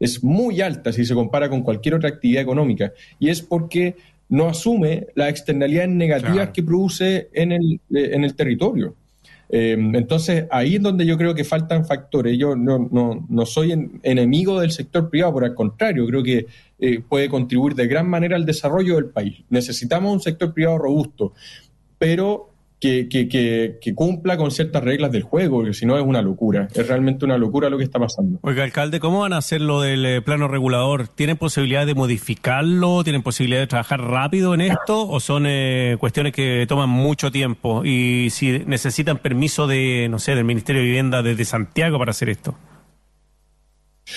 Es 0.00 0.22
muy 0.22 0.60
alta 0.60 0.92
si 0.92 1.04
se 1.04 1.14
compara 1.14 1.48
con 1.48 1.62
cualquier 1.62 1.94
otra 1.94 2.08
actividad 2.08 2.42
económica. 2.42 2.92
Y 3.18 3.28
es 3.28 3.42
porque 3.42 3.96
no 4.28 4.48
asume 4.48 5.06
las 5.14 5.30
externalidades 5.30 5.90
negativas 5.90 6.50
que 6.50 6.62
produce 6.62 7.28
en 7.32 7.52
el, 7.52 7.80
eh, 7.94 8.10
en 8.12 8.24
el 8.24 8.34
territorio. 8.34 8.94
Em, 9.50 9.96
entonces, 9.96 10.44
ahí 10.50 10.76
es 10.76 10.82
donde 10.82 11.06
yo 11.06 11.16
creo 11.16 11.34
que 11.34 11.44
faltan 11.44 11.86
factores. 11.86 12.36
Yo 12.38 12.54
no, 12.54 12.88
no, 12.90 13.26
no 13.28 13.46
soy 13.46 13.90
enemigo 14.02 14.60
del 14.60 14.70
sector 14.72 15.08
privado, 15.08 15.32
por 15.32 15.44
el 15.44 15.54
contrario, 15.54 16.06
creo 16.06 16.22
que 16.22 16.46
eh, 16.78 17.00
puede 17.00 17.28
contribuir 17.28 17.74
de 17.74 17.86
gran 17.86 18.08
manera 18.08 18.36
al 18.36 18.44
desarrollo 18.44 18.96
del 18.96 19.06
país. 19.06 19.42
Necesitamos 19.48 20.12
un 20.12 20.20
sector 20.20 20.52
privado 20.52 20.78
robusto, 20.78 21.32
pero 21.98 22.50
que, 22.80 23.08
que, 23.08 23.78
que, 23.80 23.94
cumpla 23.94 24.36
con 24.36 24.50
ciertas 24.50 24.84
reglas 24.84 25.10
del 25.10 25.22
juego, 25.22 25.58
porque 25.58 25.74
si 25.74 25.84
no 25.84 25.96
es 25.98 26.04
una 26.04 26.22
locura. 26.22 26.68
Es 26.74 26.86
realmente 26.86 27.24
una 27.24 27.36
locura 27.36 27.68
lo 27.68 27.78
que 27.78 27.84
está 27.84 27.98
pasando. 27.98 28.38
Oiga, 28.42 28.62
alcalde, 28.62 29.00
¿cómo 29.00 29.20
van 29.20 29.32
a 29.32 29.38
hacer 29.38 29.60
lo 29.60 29.80
del 29.80 30.04
eh, 30.06 30.22
plano 30.22 30.46
regulador? 30.46 31.08
¿Tienen 31.08 31.36
posibilidad 31.36 31.86
de 31.86 31.94
modificarlo? 31.94 33.02
¿Tienen 33.02 33.22
posibilidad 33.22 33.60
de 33.60 33.66
trabajar 33.66 34.00
rápido 34.00 34.54
en 34.54 34.60
esto? 34.60 35.08
¿O 35.08 35.18
son 35.18 35.44
eh, 35.46 35.96
cuestiones 35.98 36.32
que 36.32 36.66
toman 36.68 36.88
mucho 36.88 37.32
tiempo? 37.32 37.84
Y 37.84 38.28
si 38.30 38.60
necesitan 38.60 39.18
permiso 39.18 39.66
de, 39.66 40.06
no 40.08 40.18
sé, 40.18 40.36
del 40.36 40.44
Ministerio 40.44 40.80
de 40.80 40.86
Vivienda 40.86 41.22
desde 41.22 41.44
Santiago 41.44 41.98
para 41.98 42.12
hacer 42.12 42.28
esto. 42.28 42.56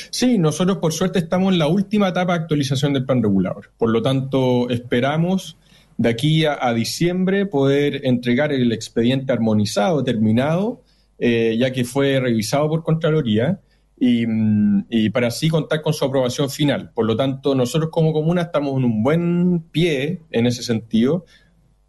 Sí, 0.10 0.38
nosotros 0.38 0.78
por 0.78 0.94
suerte 0.94 1.20
estamos 1.20 1.52
en 1.52 1.60
la 1.60 1.68
última 1.68 2.10
etapa 2.10 2.34
de 2.34 2.42
actualización 2.42 2.94
del 2.94 3.06
plan 3.06 3.22
regulador. 3.22 3.72
Por 3.78 3.90
lo 3.90 4.02
tanto, 4.02 4.70
esperamos 4.70 5.58
de 6.02 6.10
aquí 6.10 6.46
a, 6.46 6.74
diciembre 6.74 7.46
poder 7.46 8.08
entregar 8.08 8.52
el 8.52 8.72
expediente 8.72 9.32
armonizado, 9.32 10.04
terminado, 10.04 10.82
eh, 11.20 11.56
ya 11.60 11.72
que 11.72 11.86
fue 11.86 12.20
revisado 12.20 12.70
por 12.70 12.84
Contraloría, 12.84 13.60
mm, 14.00 14.80
y, 14.90 15.12
para 15.12 15.28
así 15.28 15.48
contar 15.48 15.84
con 15.84 15.94
su 15.94 16.04
aprobación 16.04 16.50
final. 16.50 16.90
Por 16.96 17.06
lo 17.06 17.16
tanto, 17.16 17.54
nosotros 17.54 17.92
como 17.92 18.14
comuna 18.14 18.42
estamos 18.42 18.80
en 18.80 18.86
un 18.86 19.04
buen 19.04 19.60
pie 19.72 20.22
en 20.32 20.48
ese 20.48 20.64
sentido, 20.64 21.26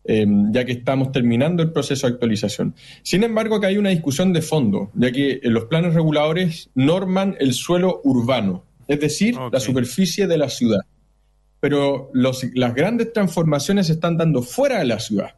eh, 0.04 0.26
ya 0.50 0.66
que 0.66 0.72
estamos 0.72 1.10
terminando 1.10 1.62
el 1.62 1.72
proceso 1.72 2.06
de 2.06 2.12
actualización. 2.12 2.74
Sin 3.02 3.22
embargo, 3.22 3.56
acá 3.56 3.68
hay 3.68 3.78
una 3.78 3.88
discusión 3.88 4.34
de 4.34 4.42
fondo, 4.42 4.90
ya 4.94 5.10
que 5.10 5.40
los 5.44 5.64
planes 5.64 5.94
reguladores 5.94 6.68
norman 6.74 7.34
el 7.40 7.54
suelo 7.54 8.02
urbano, 8.04 8.64
es 8.88 9.00
decir, 9.00 9.36
la 9.50 9.60
superficie 9.60 10.26
de 10.26 10.36
la 10.36 10.50
ciudad 10.50 10.80
pero 11.62 12.10
las 12.12 12.74
grandes 12.74 13.12
transformaciones 13.12 13.86
se 13.86 13.92
están 13.92 14.16
dando 14.16 14.42
fuera 14.42 14.80
de 14.80 14.84
la 14.84 14.98
ciudad. 14.98 15.36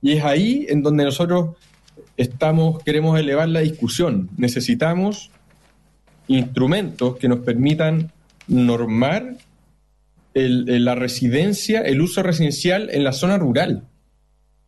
Y 0.00 0.12
es 0.12 0.24
ahí 0.24 0.64
en 0.70 0.82
donde 0.82 1.04
nosotros 1.04 1.56
estamos, 2.16 2.82
queremos 2.82 3.20
elevar 3.20 3.46
la 3.50 3.60
discusión. 3.60 4.30
Necesitamos 4.38 5.30
instrumentos 6.26 7.18
que 7.18 7.28
nos 7.28 7.40
permitan 7.40 8.12
normar 8.48 9.36
la 10.32 10.94
residencia, 10.94 11.82
el 11.82 12.00
uso 12.00 12.22
residencial 12.22 12.88
en 12.90 13.04
la 13.04 13.12
zona 13.12 13.36
rural. 13.36 13.86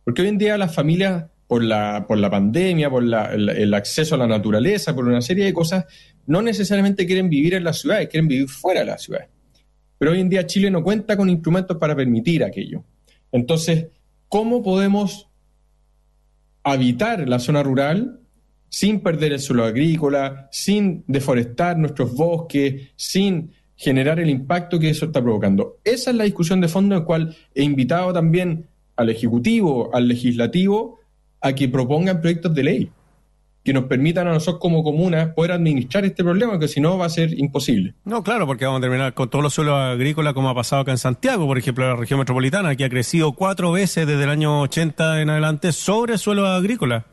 Porque 0.03 0.21
hoy 0.21 0.27
en 0.27 0.37
día 0.37 0.55
las 0.59 0.75
familias, 0.75 1.31
por 1.47 1.63
la, 1.63 2.05
por 2.07 2.19
la 2.19 2.29
pandemia, 2.29 2.91
por 2.91 3.01
el, 3.01 3.73
acceso 3.73 4.13
a 4.13 4.19
la 4.19 4.27
naturaleza, 4.27 4.93
por 4.93 5.07
una 5.07 5.23
serie 5.23 5.45
de 5.45 5.53
cosas, 5.53 5.85
no 6.27 6.43
necesariamente 6.43 7.07
quieren 7.07 7.27
vivir 7.27 7.55
en 7.55 7.63
las 7.63 7.79
ciudades, 7.79 8.07
quieren 8.07 8.27
vivir 8.27 8.47
fuera 8.47 8.81
de 8.81 8.85
la 8.85 8.99
ciudad. 8.99 9.25
Pero 9.99 10.11
hoy 10.11 10.21
en 10.21 10.29
día 10.29 10.47
Chile 10.47 10.71
no 10.71 10.81
cuenta 10.81 11.15
con 11.15 11.29
instrumentos 11.29 11.77
para 11.77 11.95
permitir 11.95 12.43
aquello. 12.43 12.83
Entonces, 13.31 13.87
¿cómo 14.27 14.63
podemos 14.63 15.29
habitar 16.63 17.27
la 17.27 17.37
zona 17.37 17.61
rural 17.61 18.21
sin 18.69 19.01
perder 19.01 19.33
el 19.33 19.39
suelo 19.39 19.65
agrícola, 19.65 20.47
sin 20.51 21.03
deforestar 21.05 21.77
nuestros 21.77 22.15
bosques, 22.15 22.89
sin 22.95 23.51
generar 23.75 24.19
el 24.19 24.29
impacto 24.29 24.79
que 24.79 24.89
eso 24.89 25.05
está 25.05 25.21
provocando? 25.21 25.77
Esa 25.83 26.11
es 26.11 26.15
la 26.15 26.23
discusión 26.23 26.61
de 26.61 26.69
fondo 26.69 26.95
en 26.95 27.01
la 27.01 27.05
cual 27.05 27.35
he 27.53 27.63
invitado 27.63 28.13
también 28.13 28.67
al 28.95 29.09
Ejecutivo, 29.09 29.93
al 29.93 30.07
Legislativo, 30.07 30.99
a 31.41 31.53
que 31.53 31.67
propongan 31.67 32.21
proyectos 32.21 32.55
de 32.55 32.63
ley 32.63 32.91
que 33.63 33.73
nos 33.73 33.85
permitan 33.85 34.27
a 34.27 34.33
nosotros 34.33 34.61
como 34.61 34.83
comuna 34.83 35.33
poder 35.33 35.51
administrar 35.51 36.05
este 36.05 36.23
problema, 36.23 36.57
que 36.59 36.67
si 36.67 36.79
no 36.79 36.97
va 36.97 37.05
a 37.05 37.09
ser 37.09 37.37
imposible. 37.37 37.93
No, 38.05 38.23
claro, 38.23 38.47
porque 38.47 38.65
vamos 38.65 38.79
a 38.79 38.81
terminar 38.81 39.13
con 39.13 39.29
todos 39.29 39.43
los 39.43 39.53
suelos 39.53 39.75
agrícolas 39.75 40.33
como 40.33 40.49
ha 40.49 40.55
pasado 40.55 40.83
acá 40.83 40.91
en 40.91 40.97
Santiago, 40.97 41.45
por 41.45 41.57
ejemplo, 41.57 41.87
la 41.87 41.95
región 41.95 42.19
metropolitana, 42.19 42.75
que 42.75 42.85
ha 42.85 42.89
crecido 42.89 43.33
cuatro 43.33 43.71
veces 43.71 44.07
desde 44.07 44.23
el 44.23 44.29
año 44.29 44.61
80 44.61 45.21
en 45.21 45.29
adelante 45.29 45.71
sobre 45.71 46.17
suelo 46.17 46.47
agrícola. 46.47 47.05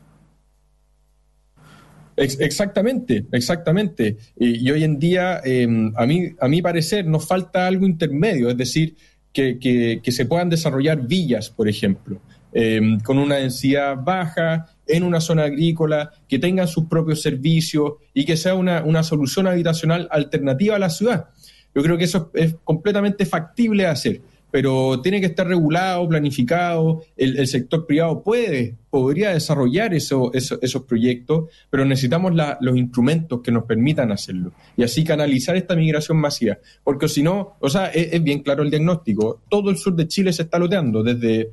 exactamente, 2.15 3.27
exactamente. 3.31 4.17
Y, 4.35 4.71
hoy 4.71 4.83
en 4.83 4.97
día, 4.97 5.39
em, 5.43 5.93
a, 5.95 6.07
mí, 6.07 6.29
a 6.39 6.47
mi 6.47 6.63
parecer, 6.63 7.05
nos 7.05 7.27
falta 7.27 7.67
algo 7.67 7.85
intermedio, 7.85 8.49
es 8.49 8.57
decir, 8.57 8.95
que, 9.31 9.59
que, 9.59 10.11
se 10.11 10.25
puedan 10.25 10.49
desarrollar 10.49 11.05
villas, 11.05 11.51
por 11.51 11.69
ejemplo, 11.69 12.19
em, 12.53 12.99
con 13.01 13.19
una 13.19 13.35
densidad 13.35 13.95
baja, 14.03 14.65
en 14.87 15.03
una 15.03 15.21
zona 15.21 15.43
agrícola, 15.43 16.11
que 16.27 16.39
tengan 16.39 16.67
sus 16.67 16.85
propios 16.85 17.21
servicios 17.21 17.93
y 18.13 18.25
que 18.25 18.37
sea 18.37 18.55
una, 18.55 19.03
solución 19.03 19.47
habitacional 19.47 20.07
alternativa 20.11 20.75
a 20.75 20.79
la 20.79 20.89
ciudad. 20.89 21.27
Yo 21.73 21.83
creo 21.83 21.97
que 21.97 22.05
eso 22.05 22.31
es, 22.33 22.55
completamente 22.63 23.25
factible 23.25 23.83
de 23.83 23.89
hacer, 23.89 24.21
pero 24.49 25.01
tiene 25.01 25.19
que 25.19 25.27
estar 25.27 25.47
regulado, 25.47 26.07
planificado. 26.07 27.03
El, 27.15 27.45
sector 27.47 27.85
privado 27.85 28.23
puede, 28.23 28.75
podría 28.89 29.31
desarrollar 29.31 29.93
eso, 29.93 30.31
esos 30.33 30.83
proyectos, 30.83 31.49
pero 31.69 31.85
necesitamos 31.85 32.33
los 32.59 32.77
instrumentos 32.77 33.41
que 33.41 33.51
nos 33.51 33.65
permitan 33.65 34.11
hacerlo 34.11 34.53
y 34.75 34.83
así 34.83 35.03
canalizar 35.03 35.55
esta 35.55 35.75
migración 35.75 36.17
masiva. 36.17 36.57
Porque 36.83 37.07
si 37.07 37.21
no, 37.21 37.57
o 37.59 37.69
sea, 37.69 37.87
es 37.87 38.23
bien 38.23 38.41
claro 38.41 38.63
el 38.63 38.71
diagnóstico. 38.71 39.41
Todo 39.49 39.69
el 39.69 39.77
sur 39.77 39.95
de 39.95 40.07
Chile 40.07 40.33
se 40.33 40.43
está 40.43 40.57
loteando, 40.57 41.03
desde 41.03 41.51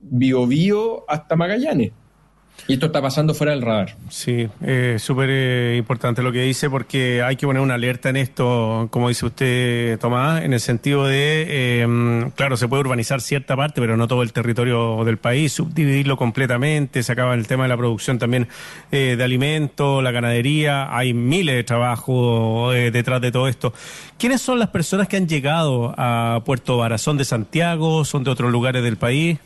Biobío 0.00 1.04
hasta 1.08 1.36
Magallanes. 1.36 1.92
Y 2.68 2.74
esto 2.74 2.86
está 2.86 3.02
pasando 3.02 3.34
fuera 3.34 3.52
del 3.52 3.62
radar. 3.62 3.96
Sí, 4.10 4.48
es 4.64 5.02
súper 5.02 5.28
eh, 5.32 5.74
importante 5.76 6.22
lo 6.22 6.30
que 6.30 6.42
dice 6.42 6.70
porque 6.70 7.22
hay 7.22 7.36
que 7.36 7.46
poner 7.46 7.62
una 7.62 7.74
alerta 7.74 8.10
en 8.10 8.16
esto, 8.16 8.88
como 8.92 9.08
dice 9.08 9.26
usted, 9.26 9.98
Tomás, 9.98 10.44
en 10.44 10.52
el 10.52 10.60
sentido 10.60 11.06
de, 11.06 11.80
em, 11.82 12.30
claro, 12.30 12.56
se 12.56 12.68
puede 12.68 12.82
urbanizar 12.82 13.20
cierta 13.20 13.56
parte, 13.56 13.80
pero 13.80 13.96
no 13.96 14.06
todo 14.06 14.22
el 14.22 14.32
territorio 14.32 15.04
del 15.04 15.18
país, 15.18 15.52
subdividirlo 15.52 16.16
completamente, 16.16 17.02
se 17.02 17.12
acaba 17.12 17.34
el 17.34 17.46
tema 17.46 17.64
de 17.64 17.70
la 17.70 17.76
producción 17.76 18.18
también 18.18 18.46
eh, 18.92 19.16
de 19.16 19.24
alimentos, 19.24 20.02
la 20.02 20.12
ganadería, 20.12 20.96
hay 20.96 21.12
miles 21.12 21.56
de 21.56 21.64
trabajos 21.64 22.74
eh, 22.74 22.90
detrás 22.90 23.20
de 23.20 23.32
todo 23.32 23.48
esto. 23.48 23.72
¿Quiénes 24.18 24.42
son 24.42 24.58
las 24.58 24.68
personas 24.68 25.08
que 25.08 25.16
han 25.16 25.26
llegado 25.26 25.94
a 25.96 26.42
Puerto 26.44 26.76
Barazón 26.76 27.16
de 27.16 27.24
Santiago? 27.24 28.04
¿Son 28.04 28.22
de 28.22 28.30
otros 28.30 28.52
lugares 28.52 28.82
del 28.82 28.96
país? 28.96 29.38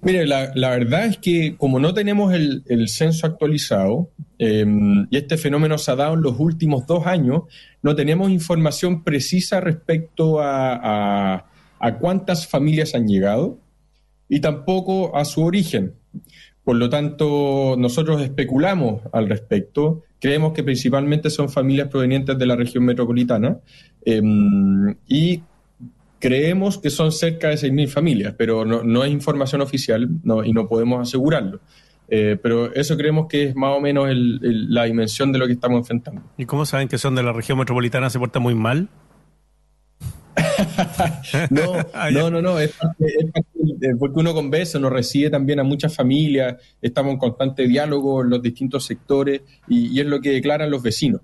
Mire, 0.00 0.26
la, 0.26 0.52
verdad 0.54 1.06
es 1.06 1.18
que 1.18 1.56
como 1.56 1.78
no 1.78 1.94
tenemos 1.94 2.32
el, 2.34 2.88
censo 2.88 3.26
actualizado 3.26 4.10
em, 4.38 5.06
y 5.10 5.16
este 5.16 5.36
fenómeno 5.36 5.78
se 5.78 5.90
ha 5.90 5.96
dado 5.96 6.14
en 6.14 6.22
los 6.22 6.38
últimos 6.38 6.86
dos 6.86 7.06
años, 7.06 7.42
no 7.82 7.94
tenemos 7.94 8.30
información 8.30 9.04
precisa 9.04 9.60
respecto 9.60 10.38
a, 10.40 11.46
cuántas 12.00 12.46
familias 12.46 12.94
han 12.94 13.08
llegado 13.08 13.58
y 14.28 14.40
tampoco 14.40 15.16
a 15.16 15.24
su 15.24 15.42
origen. 15.42 15.94
Por 16.64 16.76
lo 16.76 16.88
tanto, 16.88 17.74
nosotros 17.76 18.22
especulamos 18.22 19.02
al 19.12 19.28
respecto. 19.28 20.04
Creemos 20.20 20.52
que 20.52 20.62
principalmente 20.62 21.28
son 21.28 21.48
familias 21.48 21.88
provenientes 21.88 22.38
de 22.38 22.46
la 22.46 22.54
región 22.54 22.84
metropolitana 22.84 23.58
em, 24.04 24.94
y 25.08 25.42
creemos 26.22 26.78
que 26.78 26.88
son 26.88 27.10
cerca 27.10 27.48
de 27.48 27.56
6.000 27.56 27.88
familias, 27.88 28.34
pero 28.38 28.64
no, 28.64 28.84
no, 28.84 29.02
es 29.02 29.10
información 29.10 29.60
oficial 29.60 30.08
y 30.44 30.52
no 30.52 30.68
podemos 30.68 31.08
asegurarlo. 31.08 31.60
Eh, 32.08 32.38
pero 32.40 32.72
eso 32.74 32.96
creemos 32.96 33.26
que 33.26 33.44
es 33.48 33.56
más 33.56 33.76
o 33.76 33.80
menos 33.80 34.08
la 34.12 34.84
dimensión 34.84 35.32
de 35.32 35.38
lo 35.40 35.46
que 35.46 35.54
estamos 35.54 35.78
enfrentando. 35.78 36.22
¿Y 36.38 36.46
cómo 36.46 36.64
saben 36.64 36.86
que 36.86 36.96
son 36.96 37.16
de 37.16 37.24
la 37.24 37.32
región 37.32 37.58
metropolitana? 37.58 38.08
¿Se 38.08 38.20
porta 38.20 38.38
muy 38.38 38.54
mal? 38.54 38.88
no, 41.50 41.74
ah, 41.94 42.10
no, 42.12 42.30
no, 42.30 42.40
no, 42.40 42.60
es, 42.60 42.72
porque 43.98 44.20
uno 44.20 44.32
conversa, 44.32 44.78
uno 44.78 44.90
recibe 44.90 45.28
también 45.30 45.58
a 45.58 45.64
muchas 45.64 45.94
familias, 45.94 46.56
estamos 46.80 47.14
en 47.14 47.18
constante 47.18 47.66
diálogo 47.66 48.22
en 48.22 48.30
los 48.30 48.42
distintos 48.42 48.84
sectores 48.84 49.42
y, 49.66 49.98
es 49.98 50.06
lo 50.06 50.20
que 50.20 50.30
declaran 50.30 50.70
los 50.70 50.82
vecinos, 50.82 51.20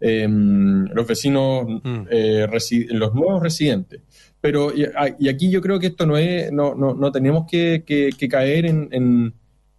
em, 0.00 0.86
los 0.86 1.06
vecinos, 1.06 1.66
mm. 1.82 2.06
eh, 2.10 2.46
los 2.90 3.14
nuevos 3.14 3.42
residentes. 3.42 4.00
Pero 4.40 4.72
y, 4.74 4.84
aquí 5.28 5.50
yo 5.50 5.60
creo 5.60 5.78
que 5.78 5.88
esto 5.88 6.06
no 6.06 6.16
es, 6.16 6.52
no, 6.52 6.74
no, 6.74 6.94
no 6.94 7.10
tenemos 7.10 7.46
que, 7.50 7.84
caer 8.30 8.66
en, 8.66 9.34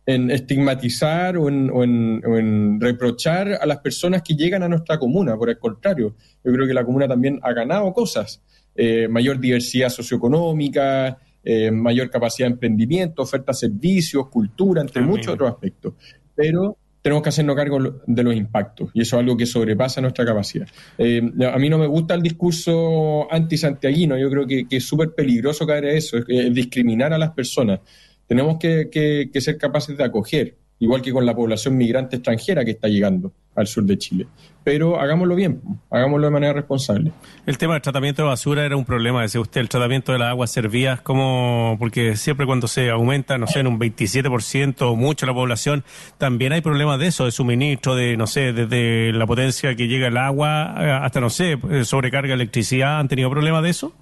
estigmatizar 0.06 1.38
o, 1.38 1.48
en, 1.50 2.80
reprochar 2.82 3.60
a 3.62 3.66
las 3.66 3.78
personas 3.80 4.22
que 4.22 4.36
llegan 4.36 4.64
a 4.64 4.70
nuestra 4.70 4.98
comuna. 4.98 5.38
Por 5.38 5.50
el 5.50 5.60
contrario, 5.60 6.16
yo 6.44 6.52
creo 6.52 6.68
que 6.68 6.74
la 6.74 6.84
comuna 6.84 7.08
también 7.08 7.40
ha 7.44 7.54
ganado 7.54 7.94
cosas. 7.94 8.42
Eh, 8.76 9.08
mayor 9.08 9.40
diversidad 9.40 9.90
socioeconómica, 9.90 11.18
eh, 11.44 11.72
mayor 11.72 12.10
capacidad 12.10 12.48
de 12.48 12.54
emprendimiento, 12.54 13.22
oferta 13.22 13.52
de 13.52 13.58
servicios, 13.58 14.28
cultura, 14.28 14.82
entre 14.82 15.02
muchos 15.02 15.34
otros 15.34 15.50
aspectos. 15.50 15.94
Pero 16.36 16.78
tenemos 17.02 17.24
que 17.24 17.30
hacernos 17.30 17.56
cargo 17.56 18.02
de 18.06 18.24
los 18.24 18.36
impactos 18.36 18.90
y 18.94 19.02
eso 19.02 19.16
es 19.16 19.22
algo 19.22 19.38
que 19.38 19.46
sobrepasa 19.46 20.02
nuestra 20.02 20.26
capacidad. 20.26 20.68
Eh, 20.98 21.22
a 21.52 21.58
mí 21.58 21.70
no 21.70 21.78
me 21.78 21.88
gusta 21.88 22.14
el 22.14 22.22
discurso 22.22 23.32
anti-santiaguino, 23.32 24.18
yo 24.18 24.30
creo 24.30 24.46
que, 24.46 24.66
es 24.70 24.84
súper 24.84 25.14
peligroso 25.14 25.66
caer 25.66 25.86
a 25.86 25.92
eso, 25.92 26.18
es, 26.18 26.54
discriminar 26.54 27.14
a 27.14 27.18
las 27.18 27.32
personas. 27.32 27.80
Tenemos 28.28 28.60
que 28.60 29.30
ser 29.34 29.58
capaces 29.58 29.98
de 29.98 30.04
acoger 30.04 30.56
igual 30.80 31.02
que 31.02 31.12
con 31.12 31.26
la 31.26 31.36
población 31.36 31.78
migrante 31.78 32.18
extranjera 32.18 32.66
que 32.66 32.72
está 32.72 32.88
llegando 32.88 33.32
al 33.56 33.68
sur 33.68 33.84
de 33.84 33.98
Chile. 33.98 34.28
Pero 34.64 35.00
hagámoslo 35.00 35.36
bien, 35.36 35.62
hagámoslo 35.90 36.28
de 36.28 36.32
manera 36.32 36.54
responsable. 36.54 37.12
El 37.46 37.58
tema 37.58 37.74
del 37.74 37.82
tratamiento 37.82 38.22
de 38.22 38.28
basura 38.28 38.66
era 38.66 38.76
un 38.76 38.86
problema, 38.86 39.22
decía 39.22 39.42
usted, 39.42 39.62
el 39.62 39.70
tratamiento 39.70 40.12
de 40.12 40.20
las 40.20 40.30
aguas 40.30 40.52
servidas, 40.52 41.02
como 41.02 41.76
porque 41.80 42.16
siempre 42.16 42.46
cuando 42.46 42.68
se 42.68 42.90
aumenta, 42.90 43.38
no 43.38 43.48
sé, 43.48 43.60
en 43.60 43.68
un 43.68 43.80
27% 43.80 44.82
o 44.82 44.96
mucho 44.96 45.26
la 45.26 45.34
población, 45.34 45.84
también 46.18 46.54
hay 46.54 46.62
problemas 46.62 47.00
de 47.00 47.08
eso, 47.08 47.26
de 47.26 47.32
suministro, 47.32 47.96
de, 47.96 48.16
no 48.16 48.28
sé, 48.28 48.54
desde 48.54 49.12
la 49.12 49.26
potencia 49.28 49.76
que 49.76 49.88
llega 49.88 50.08
el 50.08 50.18
agua 50.18 51.04
hasta, 51.04 51.20
no 51.20 51.30
sé, 51.30 51.58
sobrecarga 51.84 52.30
de 52.30 52.36
electricidad, 52.36 53.00
¿han 53.00 53.08
tenido 53.08 53.30
problemas 53.30 53.64
de 53.64 53.70
eso? 53.70 53.94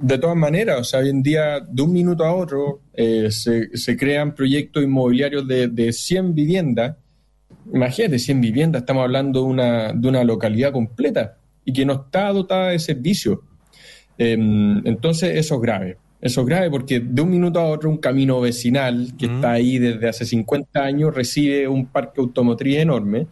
De 0.00 0.18
todas 0.18 0.36
maneras, 0.36 0.80
o 0.80 0.84
sea, 0.84 1.00
hoy 1.00 1.10
en 1.10 1.22
día, 1.22 1.60
de 1.60 1.82
un 1.82 1.92
minuto 1.92 2.24
a 2.24 2.34
otro, 2.34 2.80
eh, 2.94 3.28
se, 3.30 3.96
crean 3.96 4.34
proyectos 4.34 4.82
inmobiliarios 4.82 5.46
de, 5.46 5.68
de 5.68 5.92
100 5.92 6.34
viviendas. 6.34 6.96
Imagínate, 7.72 8.18
100 8.18 8.40
viviendas, 8.40 8.82
estamos 8.82 9.04
hablando 9.04 9.40
de 9.42 9.46
una, 9.46 9.92
de 9.92 10.08
una 10.08 10.24
localidad 10.24 10.72
completa 10.72 11.38
y 11.64 11.72
que 11.72 11.84
no 11.84 11.92
está 11.92 12.32
dotada 12.32 12.70
de 12.70 12.78
servicios. 12.78 13.38
Em, 14.18 14.84
entonces, 14.86 15.36
eso 15.36 15.56
es 15.56 15.60
grave. 15.60 15.98
Eso 16.20 16.40
es 16.40 16.46
grave 16.46 16.70
porque 16.70 17.00
de 17.00 17.22
un 17.22 17.30
minuto 17.30 17.60
a 17.60 17.66
otro 17.66 17.90
un 17.90 17.98
camino 17.98 18.40
vecinal 18.40 19.12
que 19.18 19.26
está 19.26 19.52
ahí 19.52 19.78
desde 19.78 20.08
hace 20.08 20.24
50 20.24 20.82
años 20.82 21.14
recibe 21.14 21.68
un 21.68 21.86
parque 21.86 22.20
automotriz 22.20 22.78
enorme 22.78 23.26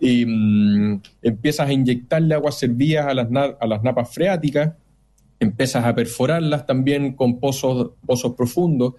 y 0.00 0.26
mm, 0.26 1.00
empiezas 1.22 1.68
a 1.68 1.72
inyectarle 1.72 2.34
aguas 2.34 2.58
servidas 2.58 3.06
a 3.06 3.14
las, 3.14 3.28
a 3.60 3.66
las 3.66 3.82
napas 3.82 4.12
freáticas 4.12 4.72
empiezas 5.40 5.84
a 5.84 5.94
perforarlas 5.94 6.66
también 6.66 7.14
con 7.14 7.40
pozos, 7.40 7.92
pozos 8.06 8.34
profundos. 8.34 8.94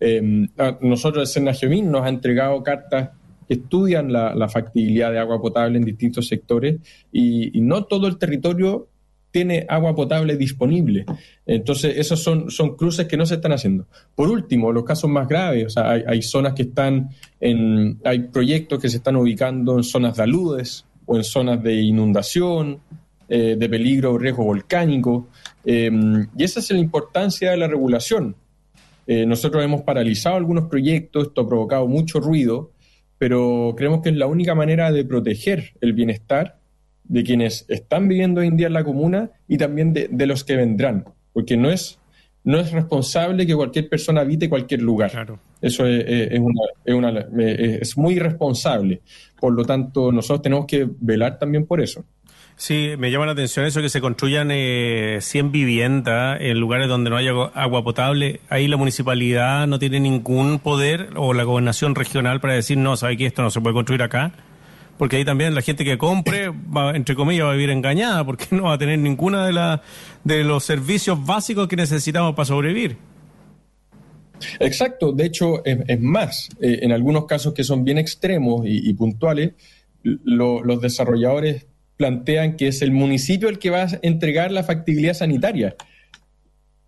Eh, 0.00 0.48
nosotros, 0.80 1.22
el 1.22 1.26
Senagemín 1.26 1.90
nos 1.90 2.02
ha 2.02 2.08
entregado 2.08 2.62
cartas 2.62 3.10
que 3.46 3.54
estudian 3.54 4.12
la, 4.12 4.48
factibilidad 4.48 5.10
de 5.10 5.18
agua 5.18 5.40
potable 5.40 5.76
en 5.76 5.84
distintos 5.84 6.28
sectores 6.28 6.80
y, 7.12 7.60
no 7.60 7.84
todo 7.84 8.06
el 8.06 8.16
territorio 8.16 8.86
tiene 9.32 9.66
agua 9.68 9.94
potable 9.94 10.36
disponible. 10.36 11.04
Entonces, 11.46 11.96
esos 11.98 12.22
son, 12.22 12.50
son 12.50 12.76
cruces 12.76 13.06
que 13.06 13.16
no 13.16 13.26
se 13.26 13.34
están 13.34 13.52
haciendo. 13.52 13.86
Por 14.14 14.30
último, 14.30 14.72
los 14.72 14.84
casos 14.84 15.10
más 15.10 15.28
graves, 15.28 15.66
o 15.66 15.70
sea, 15.70 15.90
hay, 15.90 16.22
zonas 16.22 16.54
que 16.54 16.62
están 16.62 17.10
en, 17.40 17.98
hay 18.04 18.20
proyectos 18.20 18.80
que 18.80 18.88
se 18.88 18.98
están 18.98 19.16
ubicando 19.16 19.76
en 19.76 19.82
zonas 19.84 20.16
de 20.16 20.22
aludes 20.22 20.86
o 21.06 21.16
en 21.16 21.24
zonas 21.24 21.60
de 21.62 21.74
inundación, 21.74 22.78
eh, 23.32 23.54
de 23.56 23.68
peligro 23.68 24.14
o 24.14 24.18
riesgo 24.18 24.42
volcánico. 24.42 25.28
Em, 25.64 26.26
y 26.36 26.42
esa 26.42 26.58
es 26.58 26.68
la 26.72 26.80
importancia 26.80 27.52
de 27.52 27.58
la 27.58 27.68
regulación. 27.68 28.34
Eh, 29.06 29.24
nosotros 29.24 29.62
hemos 29.62 29.82
paralizado 29.82 30.34
algunos 30.34 30.64
proyectos, 30.64 31.28
esto 31.28 31.42
ha 31.42 31.46
provocado 31.46 31.86
mucho 31.86 32.18
ruido, 32.18 32.72
pero 33.18 33.72
creemos 33.76 34.02
que 34.02 34.08
es 34.08 34.16
la 34.16 34.26
única 34.26 34.56
manera 34.56 34.90
de 34.90 35.04
proteger 35.04 35.74
el 35.80 35.92
bienestar 35.92 36.58
de 37.04 37.22
quienes 37.22 37.66
están 37.68 38.08
viviendo 38.08 38.40
hoy 38.40 38.48
en 38.48 38.56
día 38.56 38.66
en 38.66 38.72
la 38.72 38.82
comuna 38.82 39.30
y 39.46 39.58
también 39.58 39.92
de, 39.92 40.26
los 40.26 40.42
que 40.42 40.56
vendrán, 40.56 41.04
porque 41.32 41.56
no 41.56 41.70
es, 41.70 42.00
no 42.42 42.58
es 42.58 42.72
responsable 42.72 43.46
que 43.46 43.54
cualquier 43.54 43.88
persona 43.88 44.22
habite 44.22 44.48
cualquier 44.48 44.82
lugar. 44.82 45.38
Eso 45.62 45.86
es, 45.86 46.04
es, 46.04 46.40
es 47.80 47.96
muy 47.96 48.14
irresponsable. 48.14 49.02
Por 49.40 49.52
lo 49.52 49.64
tanto, 49.64 50.10
nosotros 50.10 50.42
tenemos 50.42 50.66
que 50.66 50.88
velar 50.98 51.38
también 51.38 51.64
por 51.64 51.80
eso. 51.80 52.04
Sí, 52.60 52.90
me 52.98 53.10
llama 53.10 53.24
la 53.24 53.32
atención 53.32 53.64
eso 53.64 53.80
que 53.80 53.88
se 53.88 54.02
construyan 54.02 54.50
eh, 54.52 55.16
100 55.22 55.50
viviendas 55.50 56.36
en 56.42 56.60
lugares 56.60 56.88
donde 56.88 57.08
no 57.08 57.16
haya 57.16 57.30
agua 57.54 57.82
potable. 57.82 58.42
Ahí 58.50 58.68
la 58.68 58.76
municipalidad 58.76 59.66
no 59.66 59.78
tiene 59.78 59.98
ningún 59.98 60.58
poder 60.58 61.08
o 61.16 61.32
la 61.32 61.44
gobernación 61.44 61.94
regional 61.94 62.38
para 62.38 62.52
decir, 62.52 62.76
no, 62.76 62.98
sabe 62.98 63.16
que 63.16 63.24
esto 63.24 63.40
no 63.40 63.50
se 63.50 63.62
puede 63.62 63.72
construir 63.72 64.02
acá. 64.02 64.32
Porque 64.98 65.16
ahí 65.16 65.24
también 65.24 65.54
la 65.54 65.62
gente 65.62 65.86
que 65.86 65.96
compre, 65.96 66.50
va, 66.76 66.94
entre 66.94 67.14
comillas, 67.14 67.46
va 67.46 67.52
a 67.52 67.54
vivir 67.54 67.70
engañada 67.70 68.26
porque 68.26 68.44
no 68.50 68.64
va 68.64 68.74
a 68.74 68.78
tener 68.78 68.98
ninguna 68.98 69.46
de, 69.46 69.54
la, 69.54 69.80
de 70.24 70.44
los 70.44 70.62
servicios 70.62 71.24
básicos 71.24 71.66
que 71.66 71.76
necesitamos 71.76 72.34
para 72.34 72.44
sobrevivir. 72.44 72.98
Exacto, 74.58 75.12
de 75.12 75.24
hecho 75.24 75.64
es, 75.64 75.98
más, 75.98 76.50
eh, 76.60 76.80
en 76.82 76.92
algunos 76.92 77.24
casos 77.24 77.54
que 77.54 77.64
son 77.64 77.84
bien 77.84 77.96
extremos 77.96 78.64
y, 78.66 78.92
puntuales, 78.92 79.52
lo, 80.02 80.62
los 80.62 80.78
desarrolladores 80.82 81.69
plantean 82.00 82.56
que 82.56 82.68
es 82.68 82.80
el 82.80 82.92
municipio 82.92 83.50
el 83.50 83.58
que 83.58 83.68
va 83.68 83.82
a 83.82 83.88
entregar 84.00 84.50
la 84.52 84.64
factibilidad 84.64 85.12
sanitaria. 85.12 85.76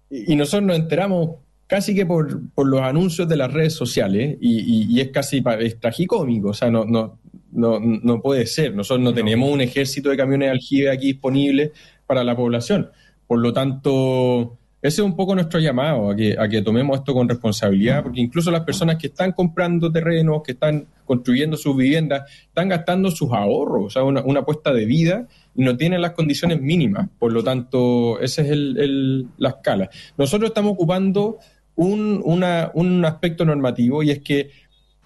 Y, 0.09 0.35
nosotros 0.37 0.69
nos 0.69 0.79
enteramos 0.79 1.37
casi 1.67 1.95
que 1.95 2.07
por, 2.07 2.49
por, 2.55 2.67
los 2.67 2.81
anuncios 2.81 3.29
de 3.29 3.37
las 3.37 3.53
redes 3.53 3.75
sociales 3.75 4.39
y, 4.41 4.87
y, 4.89 5.01
es 5.03 5.11
casi 5.11 5.45
es 5.61 5.79
tragicómico, 5.79 6.49
o 6.49 6.55
sea, 6.55 6.71
no, 6.71 6.87
no, 6.87 7.19
no, 7.51 7.79
no 7.79 8.23
puede 8.23 8.47
ser. 8.47 8.75
Nosotros 8.75 9.05
no, 9.05 9.13
tenemos 9.13 9.51
un 9.51 9.61
ejército 9.61 10.09
de 10.09 10.17
camiones 10.17 10.47
de 10.47 10.53
aljibe 10.53 10.91
aquí 10.91 11.09
disponible 11.09 11.73
para 12.07 12.25
la 12.25 12.35
población. 12.35 12.91
Por 13.27 13.41
lo 13.41 13.53
tanto, 13.53 14.57
ese 14.83 15.01
es 15.01 15.07
un 15.07 15.15
poco 15.15 15.37
nuestro 15.37 15.61
llamado, 15.61 16.11
a 16.11 16.17
que, 16.17 16.35
a 16.37 16.49
que 16.49 16.61
tomemos 16.61 16.99
esto 16.99 17.15
con 17.15 17.29
responsabilidad, 17.29 18.03
porque 18.03 18.21
incluso 18.21 18.51
las 18.51 18.63
personas 18.63 18.97
que 18.97 19.07
están 19.07 19.31
comprando 19.31 19.93
terrenos, 19.93 20.43
que 20.43 20.53
están 20.53 20.89
construyendo 21.05 21.57
sus 21.57 21.77
viviendas, 21.77 22.29
están 22.49 22.69
gastando 22.69 23.09
sus 23.13 23.31
ahorros, 23.33 23.85
o 23.87 23.91
sea, 23.91 24.03
una, 24.03 24.23
una 24.23 24.41
apuesta 24.41 24.73
de 24.73 24.85
vida 24.85 25.29
y 25.55 25.63
no 25.63 25.77
tienen 25.77 26.03
las 26.03 26.11
condiciones 26.13 26.61
mínimas. 26.61 27.09
Por 27.17 27.33
lo 27.33 27.45
tanto, 27.45 28.19
esa 28.19 28.43
es 28.43 28.51
el, 28.51 29.29
la 29.39 29.51
escala. 29.51 29.89
Nosotros 30.19 30.51
estamos 30.51 30.73
ocupando 30.73 31.39
un, 31.77 32.21
un 32.25 33.05
aspecto 33.05 33.45
normativo 33.45 34.03
y 34.03 34.11
es 34.11 34.19
que 34.19 34.51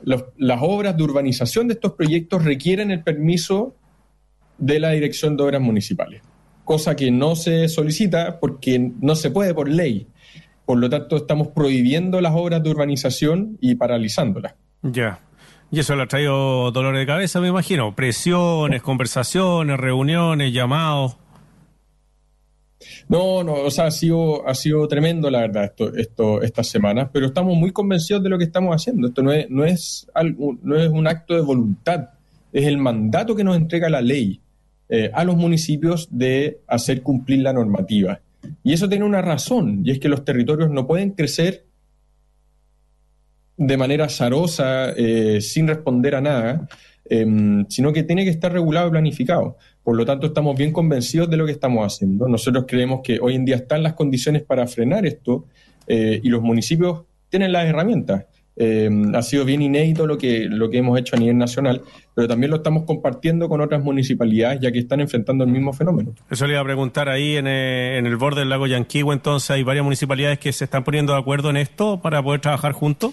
las 0.01 0.59
obras 0.63 0.97
de 0.97 1.03
urbanización 1.03 1.69
de 1.69 1.75
estos 1.75 1.93
proyectos 1.93 2.45
requieren 2.45 2.91
el 2.91 3.03
permiso 3.03 3.77
de 4.57 4.81
la 4.81 4.93
Dirección 4.93 5.37
de 5.37 5.43
Obras 5.43 5.61
Municipales 5.61 6.23
cosa 6.67 6.97
que 6.97 7.11
no 7.11 7.37
se 7.37 7.69
solicita 7.69 8.41
porque 8.41 8.93
no 9.01 9.15
se 9.15 9.31
puede 9.31 9.55
por 9.55 9.71
ley. 9.71 10.09
Por 10.67 10.79
lo 10.79 10.91
tanto, 10.91 11.17
estamos 11.17 11.49
prohibiendo 11.49 12.21
las 12.21 12.35
obras 12.35 12.63
de 12.63 12.71
urbanización 12.71 13.57
y 13.61 13.77
paralizándolas. 13.77 14.57
Ya. 14.83 15.21
Y 15.71 15.79
eso 15.79 15.95
le 15.95 16.03
ha 16.03 16.07
traído 16.07 16.73
dolor 16.73 16.97
de 16.97 17.07
cabeza, 17.07 17.41
me 17.41 17.49
imagino. 17.49 17.95
Presiones, 17.95 18.83
conversaciones, 18.83 19.79
reuniones, 19.79 20.53
llamados. 20.53 21.17
No, 23.09 23.45
no, 23.45 23.55
o 23.55 23.71
sea, 23.71 23.87
ha 23.87 23.91
sido, 23.91 24.47
ha 24.47 24.55
sido 24.55 24.87
tremendo, 24.89 25.31
la 25.31 25.41
verdad, 25.43 25.65
esto, 25.65 25.95
esto, 25.95 26.43
estas 26.43 26.69
semanas, 26.69 27.09
pero 27.13 27.27
estamos 27.27 27.57
muy 27.57 27.71
convencidos 27.71 28.23
de 28.23 28.29
lo 28.29 28.39
que 28.39 28.45
estamos 28.45 28.75
haciendo. 28.75 29.09
Esto 29.09 29.23
no 29.23 29.33
es, 29.33 29.49
no 29.49 29.65
es, 29.65 30.09
algo, 30.15 30.59
no 30.63 30.77
es 30.77 30.91
un 30.91 31.07
acto 31.07 31.35
de 31.35 31.41
voluntad, 31.43 32.11
es 32.53 32.67
el 32.67 32.79
mandato 32.79 33.37
que 33.37 33.45
nos 33.45 33.57
entrega 33.57 33.89
la 33.89 34.01
ley 34.01 34.41
eh, 34.89 35.11
a 35.13 35.25
los 35.25 35.37
municipios 35.37 36.09
de 36.11 36.61
hacer 36.67 37.03
cumplir 37.03 37.41
la 37.41 37.53
normativa. 37.53 38.21
Y 38.63 38.73
eso 38.73 38.89
tiene 38.89 39.05
una 39.05 39.23
razón, 39.23 39.83
y 39.85 39.91
es 39.91 39.99
que 39.99 40.09
los 40.09 40.25
territorios 40.25 40.71
no 40.71 40.87
pueden 40.87 41.11
crecer 41.11 41.67
de 43.57 43.77
manera 43.77 44.05
azarosa, 44.05 44.91
eh, 44.91 45.41
sin 45.41 45.67
responder 45.67 46.15
a 46.15 46.21
nada, 46.21 46.69
eh, 47.09 47.65
sino 47.69 47.93
que 47.93 48.03
tiene 48.03 48.25
que 48.25 48.31
estar 48.31 48.53
regulado 48.53 48.89
y 48.89 48.91
planificado. 48.91 49.57
Por 49.83 49.97
lo 49.97 50.05
tanto, 50.05 50.27
estamos 50.27 50.57
bien 50.57 50.73
convencidos 50.73 51.31
de 51.31 51.37
lo 51.37 51.47
que 51.47 51.53
estamos 51.53 51.85
haciendo. 51.87 52.29
Nosotros 52.29 52.65
creemos 52.67 53.01
que 53.03 53.19
hoy 53.21 53.35
en 53.35 53.45
día 53.45 53.57
están 53.57 53.83
las 53.83 53.95
condiciones 53.95 54.43
para 54.43 54.67
frenar 54.67 55.07
esto 55.07 55.47
eh, 55.87 56.21
y 56.23 56.29
los 56.29 56.43
municipios 56.43 57.05
tienen 57.29 57.53
las 57.53 57.67
herramientas. 57.67 58.27
Eh, 58.59 58.89
ha 59.15 59.23
sido 59.23 59.45
bien 59.45 59.61
inédito 59.61 60.07
lo 60.07 60.17
que, 60.17 60.47
lo 60.49 60.71
que 60.71 60.79
hemos 60.79 60.99
hecho 60.99 61.15
a 61.15 61.19
nivel 61.19 61.37
nacional, 61.37 61.83
pero 62.15 62.27
también 62.27 62.51
lo 62.51 62.57
estamos 62.57 62.85
compartiendo 62.85 63.49
con 63.51 63.61
otras 63.61 63.83
municipalidades 63.85 64.61
ya 64.61 64.73
que 64.73 64.79
están 64.79 65.01
enfrentando 65.01 65.45
el 65.45 65.51
mismo 65.51 65.75
fenómeno. 65.75 66.15
Eso 66.31 66.47
le 66.47 66.55
iba 66.55 66.63
a 66.63 66.65
preguntar 66.65 67.11
ahí 67.11 67.37
en, 67.37 67.47
eh, 67.47 67.99
en 67.99 68.07
el 68.07 68.17
borde 68.17 68.41
del 68.41 68.49
lago 68.49 68.67
Yanquihue, 68.67 69.13
entonces 69.13 69.51
hay 69.51 69.63
varias 69.63 69.85
municipalidades 69.85 70.39
que 70.39 70.53
se 70.53 70.65
están 70.65 70.85
poniendo 70.85 71.13
de 71.13 71.19
acuerdo 71.19 71.51
en 71.51 71.59
esto 71.59 72.01
para 72.01 72.23
poder 72.23 72.41
trabajar 72.41 72.73
juntos. 72.73 73.13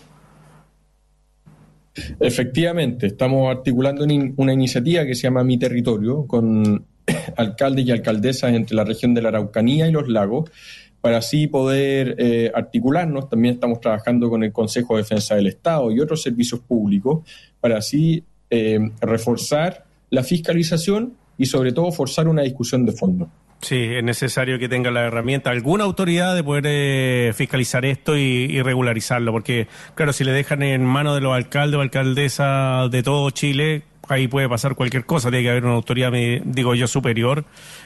Efectivamente, 2.19 3.07
estamos 3.07 3.55
articulando 3.55 4.05
una 4.37 4.53
iniciativa 4.53 5.05
que 5.05 5.13
se 5.13 5.23
llama 5.23 5.43
Mi 5.43 5.57
Territorio 5.59 6.25
con 6.25 6.85
alcaldes 7.37 7.85
y 7.85 7.91
alcaldesas 7.91 8.53
entre 8.53 8.75
la 8.75 8.83
región 8.83 9.13
de 9.13 9.21
la 9.21 9.29
Araucanía 9.29 9.87
y 9.87 9.91
los 9.91 10.07
lagos 10.07 10.49
para 11.03 11.17
así 11.17 11.47
poder 11.47 12.15
eh, 12.17 12.49
articularnos. 12.55 13.27
También 13.27 13.55
estamos 13.55 13.81
trabajando 13.81 14.29
con 14.29 14.41
el 14.41 14.53
Consejo 14.53 14.95
de 14.95 15.03
Defensa 15.03 15.35
del 15.35 15.47
Estado 15.47 15.91
y 15.91 15.99
otros 15.99 16.21
servicios 16.21 16.61
públicos 16.61 17.27
para 17.59 17.79
así 17.79 18.23
eh, 18.49 18.79
reforzar 19.01 19.83
la 20.11 20.23
fiscalización 20.23 21.11
y 21.37 21.45
sobre 21.45 21.73
todo 21.73 21.91
forzar 21.91 22.29
una 22.29 22.43
discusión 22.43 22.85
de 22.85 22.93
fondo. 22.93 23.29
Sí, 23.59 23.75
es 23.75 24.01
necesario 24.01 24.57
que 24.57 24.69
tenga 24.69 24.91
la 24.91 25.01
herramienta, 25.01 25.49
alguna 25.49 25.83
autoridad 25.83 26.35
de 26.35 26.43
poder 26.43 26.63
eh, 26.67 27.33
fiscalizar 27.35 27.83
esto 27.83 28.15
y, 28.15 28.21
y, 28.21 28.61
regularizarlo, 28.61 29.33
porque 29.33 29.67
claro, 29.95 30.13
si 30.13 30.23
le 30.23 30.31
dejan 30.31 30.63
en 30.63 30.85
manos 30.85 31.15
de 31.15 31.21
los 31.21 31.33
alcaldes 31.33 31.79
o 31.79 31.81
alcaldesas 31.81 32.89
de 32.91 33.03
todo 33.03 33.29
Chile, 33.31 33.83
ahí 34.09 34.27
puede 34.27 34.49
pasar 34.49 34.75
cualquier 34.75 35.05
cosa, 35.05 35.29
tiene 35.29 35.43
que 35.43 35.49
haber 35.49 35.65
una 35.65 35.75
autoridad, 35.75 36.11
digo 36.43 36.75
yo, 36.75 36.87
superior 36.87 37.45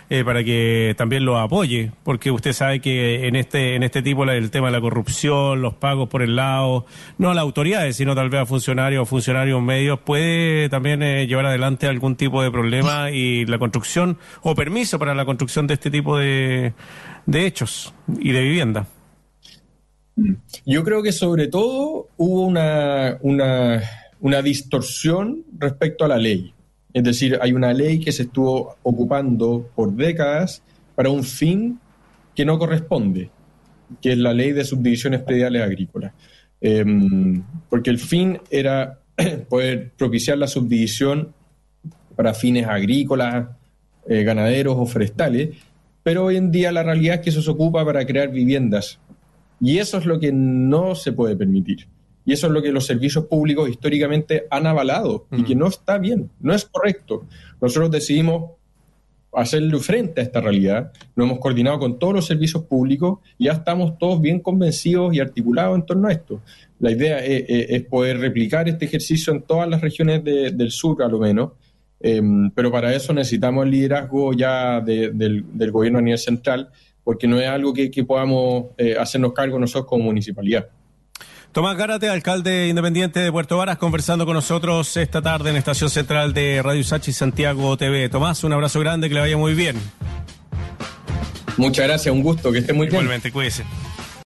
eh, 0.10 0.24
para 0.24 0.44
que 0.44 0.96
también 0.98 1.26
lo 1.26 1.38
apoye, 1.38 1.92
porque 2.04 2.32
usted 2.32 2.54
sabe 2.54 2.80
que 2.80 3.28
en 3.28 3.36
este 3.36 3.76
en 3.76 3.84
este 3.84 4.02
tipo 4.02 4.24
el 4.24 4.52
tema 4.52 4.68
de 4.68 4.74
la 4.74 4.82
corrupción, 4.82 5.62
los 5.62 5.74
pagos 5.76 6.10
por 6.10 6.22
el 6.22 6.36
lado, 6.36 6.86
no 7.18 7.30
a 7.30 7.34
las 7.34 7.42
autoridades, 7.42 7.96
sino 7.98 8.16
tal 8.16 8.30
vez 8.30 8.42
a 8.42 8.46
funcionarios 8.46 9.04
o 9.04 9.06
funcionarios 9.06 9.62
medios, 9.62 10.00
puede 10.00 10.70
también 10.70 11.04
eh, 11.04 11.28
llevar 11.28 11.46
adelante 11.46 11.88
algún 11.88 12.16
tipo 12.16 12.42
de 12.42 12.52
problema 12.52 13.12
y 13.12 13.46
la 13.46 13.60
construcción 13.60 14.18
o 14.42 14.56
permiso 14.56 14.98
para 14.98 15.14
la 15.14 15.26
construcción 15.26 15.68
de 15.68 15.76
este 15.76 15.92
tipo 15.92 16.18
de, 16.18 16.74
de 17.26 17.46
hechos 17.46 17.94
y 18.20 18.32
de 18.32 18.42
vivienda. 18.42 18.88
Yo 20.66 20.84
creo 20.84 21.04
que 21.04 21.12
sobre 21.12 21.48
todo 21.48 22.08
hubo 22.18 22.48
una, 22.48 23.18
una 23.22 23.84
una 24.20 24.42
distorsión 24.42 25.44
respecto 25.58 26.06
a 26.06 26.08
la 26.08 26.18
ley. 26.18 26.54
Es 26.94 27.04
decir, 27.04 27.38
hay 27.42 27.54
una 27.54 27.74
ley 27.74 28.00
que 28.00 28.12
se 28.12 28.24
estuvo 28.24 28.76
ocupando 28.84 29.70
por 29.76 29.94
décadas 29.94 30.64
para 30.96 31.10
un 31.10 31.24
fin 31.24 31.80
que 32.34 32.46
no 32.46 32.58
corresponde, 32.58 33.30
que 34.02 34.14
es 34.14 34.18
la 34.18 34.34
ley 34.34 34.52
de 34.52 34.64
subdivisiones 34.64 35.22
prediales 35.22 35.62
agrícolas. 35.62 36.14
Eh, 36.60 36.84
porque 37.70 37.90
el 37.90 38.00
fin 38.00 38.40
era 38.50 39.00
poder 39.50 39.92
propiciar 39.98 40.38
la 40.38 40.48
subdivisión 40.48 41.34
para 42.16 42.34
fines 42.34 42.66
agrícolas, 42.68 43.48
eh, 44.08 44.24
ganaderos 44.24 44.76
o 44.78 44.86
forestales, 44.86 45.50
pero 46.02 46.26
hoy 46.26 46.38
en 46.38 46.52
día 46.52 46.72
la 46.72 46.84
realidad 46.84 47.16
es 47.16 47.22
que 47.22 47.30
eso 47.30 47.42
se 47.42 47.52
ocupa 47.52 47.84
para 47.86 48.06
crear 48.06 48.32
viviendas. 48.32 49.00
Y 49.60 49.80
eso 49.80 49.98
es 49.98 50.06
lo 50.06 50.20
que 50.20 50.32
no 50.32 50.96
se 50.96 51.12
puede 51.12 51.36
permitir. 51.36 51.88
Y 52.28 52.34
eso 52.34 52.48
es 52.48 52.54
lo 52.54 52.62
que 52.62 52.74
los 52.74 52.86
servicios 52.86 53.24
públicos 53.26 53.70
históricamente 53.70 54.48
han 54.50 54.68
avalado 54.68 55.28
y 55.32 55.44
que 55.44 55.56
no 55.56 55.68
está 55.68 55.98
bien, 55.98 56.30
no 56.42 56.54
es 56.54 56.66
correcto. 56.66 57.26
Nosotros 57.62 57.90
decidimos 57.90 58.52
hacerle 59.32 59.80
frente 59.80 60.20
a 60.20 60.26
esta 60.26 60.42
realidad, 60.42 60.92
lo 61.16 61.24
hemos 61.24 61.40
coordinado 61.40 61.80
con 61.80 61.98
todos 61.98 62.13
los 62.13 62.26
servicios 62.26 62.63
públicos 62.63 63.20
y 63.38 63.46
ya 63.46 63.54
estamos 63.54 63.98
todos 63.98 64.20
bien 64.20 64.42
convencidos 64.42 65.13
y 65.16 65.22
articulados 65.22 65.78
en 65.78 65.86
torno 65.86 66.10
a 66.10 66.12
esto. 66.12 66.42
La 66.80 66.92
idea 66.92 67.24
es, 67.24 67.46
es 67.48 67.84
poder 67.84 68.20
replicar 68.20 68.68
este 68.68 68.84
ejercicio 68.84 69.32
en 69.32 69.44
todas 69.44 69.70
las 69.70 69.80
regiones 69.80 70.22
de, 70.22 70.52
del 70.52 70.72
sur, 70.72 71.02
a 71.04 71.08
lo 71.08 71.20
menos, 71.20 71.52
eh, 72.02 72.22
pero 72.54 72.70
para 72.74 72.94
eso 72.94 73.13
necesitamos 73.13 73.63
el 73.63 73.72
liderazgo 73.72 74.34
ya 74.34 74.82
de, 74.82 75.12
del, 75.12 75.46
del, 75.54 75.72
gobierno 75.72 76.00
a 76.00 76.02
nivel 76.02 76.20
central, 76.20 76.72
porque 77.06 77.26
no 77.26 77.40
es 77.40 77.48
algo 77.48 77.74
que, 77.74 77.90
que 77.90 78.04
podamos 78.04 78.66
eh, 78.78 78.98
hacernos 79.00 79.32
cargo 79.32 79.58
nosotros 79.58 79.88
como 79.88 80.04
municipalidad. 80.04 80.68
Tomás 81.52 81.76
Gárate, 81.76 82.08
alcalde 82.10 82.68
independiente 82.68 83.20
de 83.20 83.32
Puerto 83.32 83.58
Varas, 83.58 83.78
conversando 83.78 84.26
con 84.26 84.36
nosotros 84.36 84.96
esta 84.96 85.22
tarde 85.22 85.50
en 85.50 85.56
Estación 85.56 85.90
Central 85.90 86.34
de 86.34 86.62
Radio 86.62 86.84
Sachi 86.84 87.12
Santiago 87.12 87.76
TV. 87.78 88.10
Tomás, 88.10 88.44
un 88.44 88.54
abrazo 88.54 88.80
grande, 88.80 89.10
que 89.10 89.16
le 89.16 89.22
vaya 89.22 89.38
muy 89.38 89.56
bien. 89.56 89.76
Muchas 91.58 91.88
gracias, 91.88 92.14
un 92.14 92.22
gusto, 92.22 92.52
que 92.52 92.60
esté 92.60 92.74
muy 92.74 92.88
Igualmente, 92.88 93.30
bien. 93.32 93.32
Igualmente, 93.32 93.64
cuídese. 93.64 93.97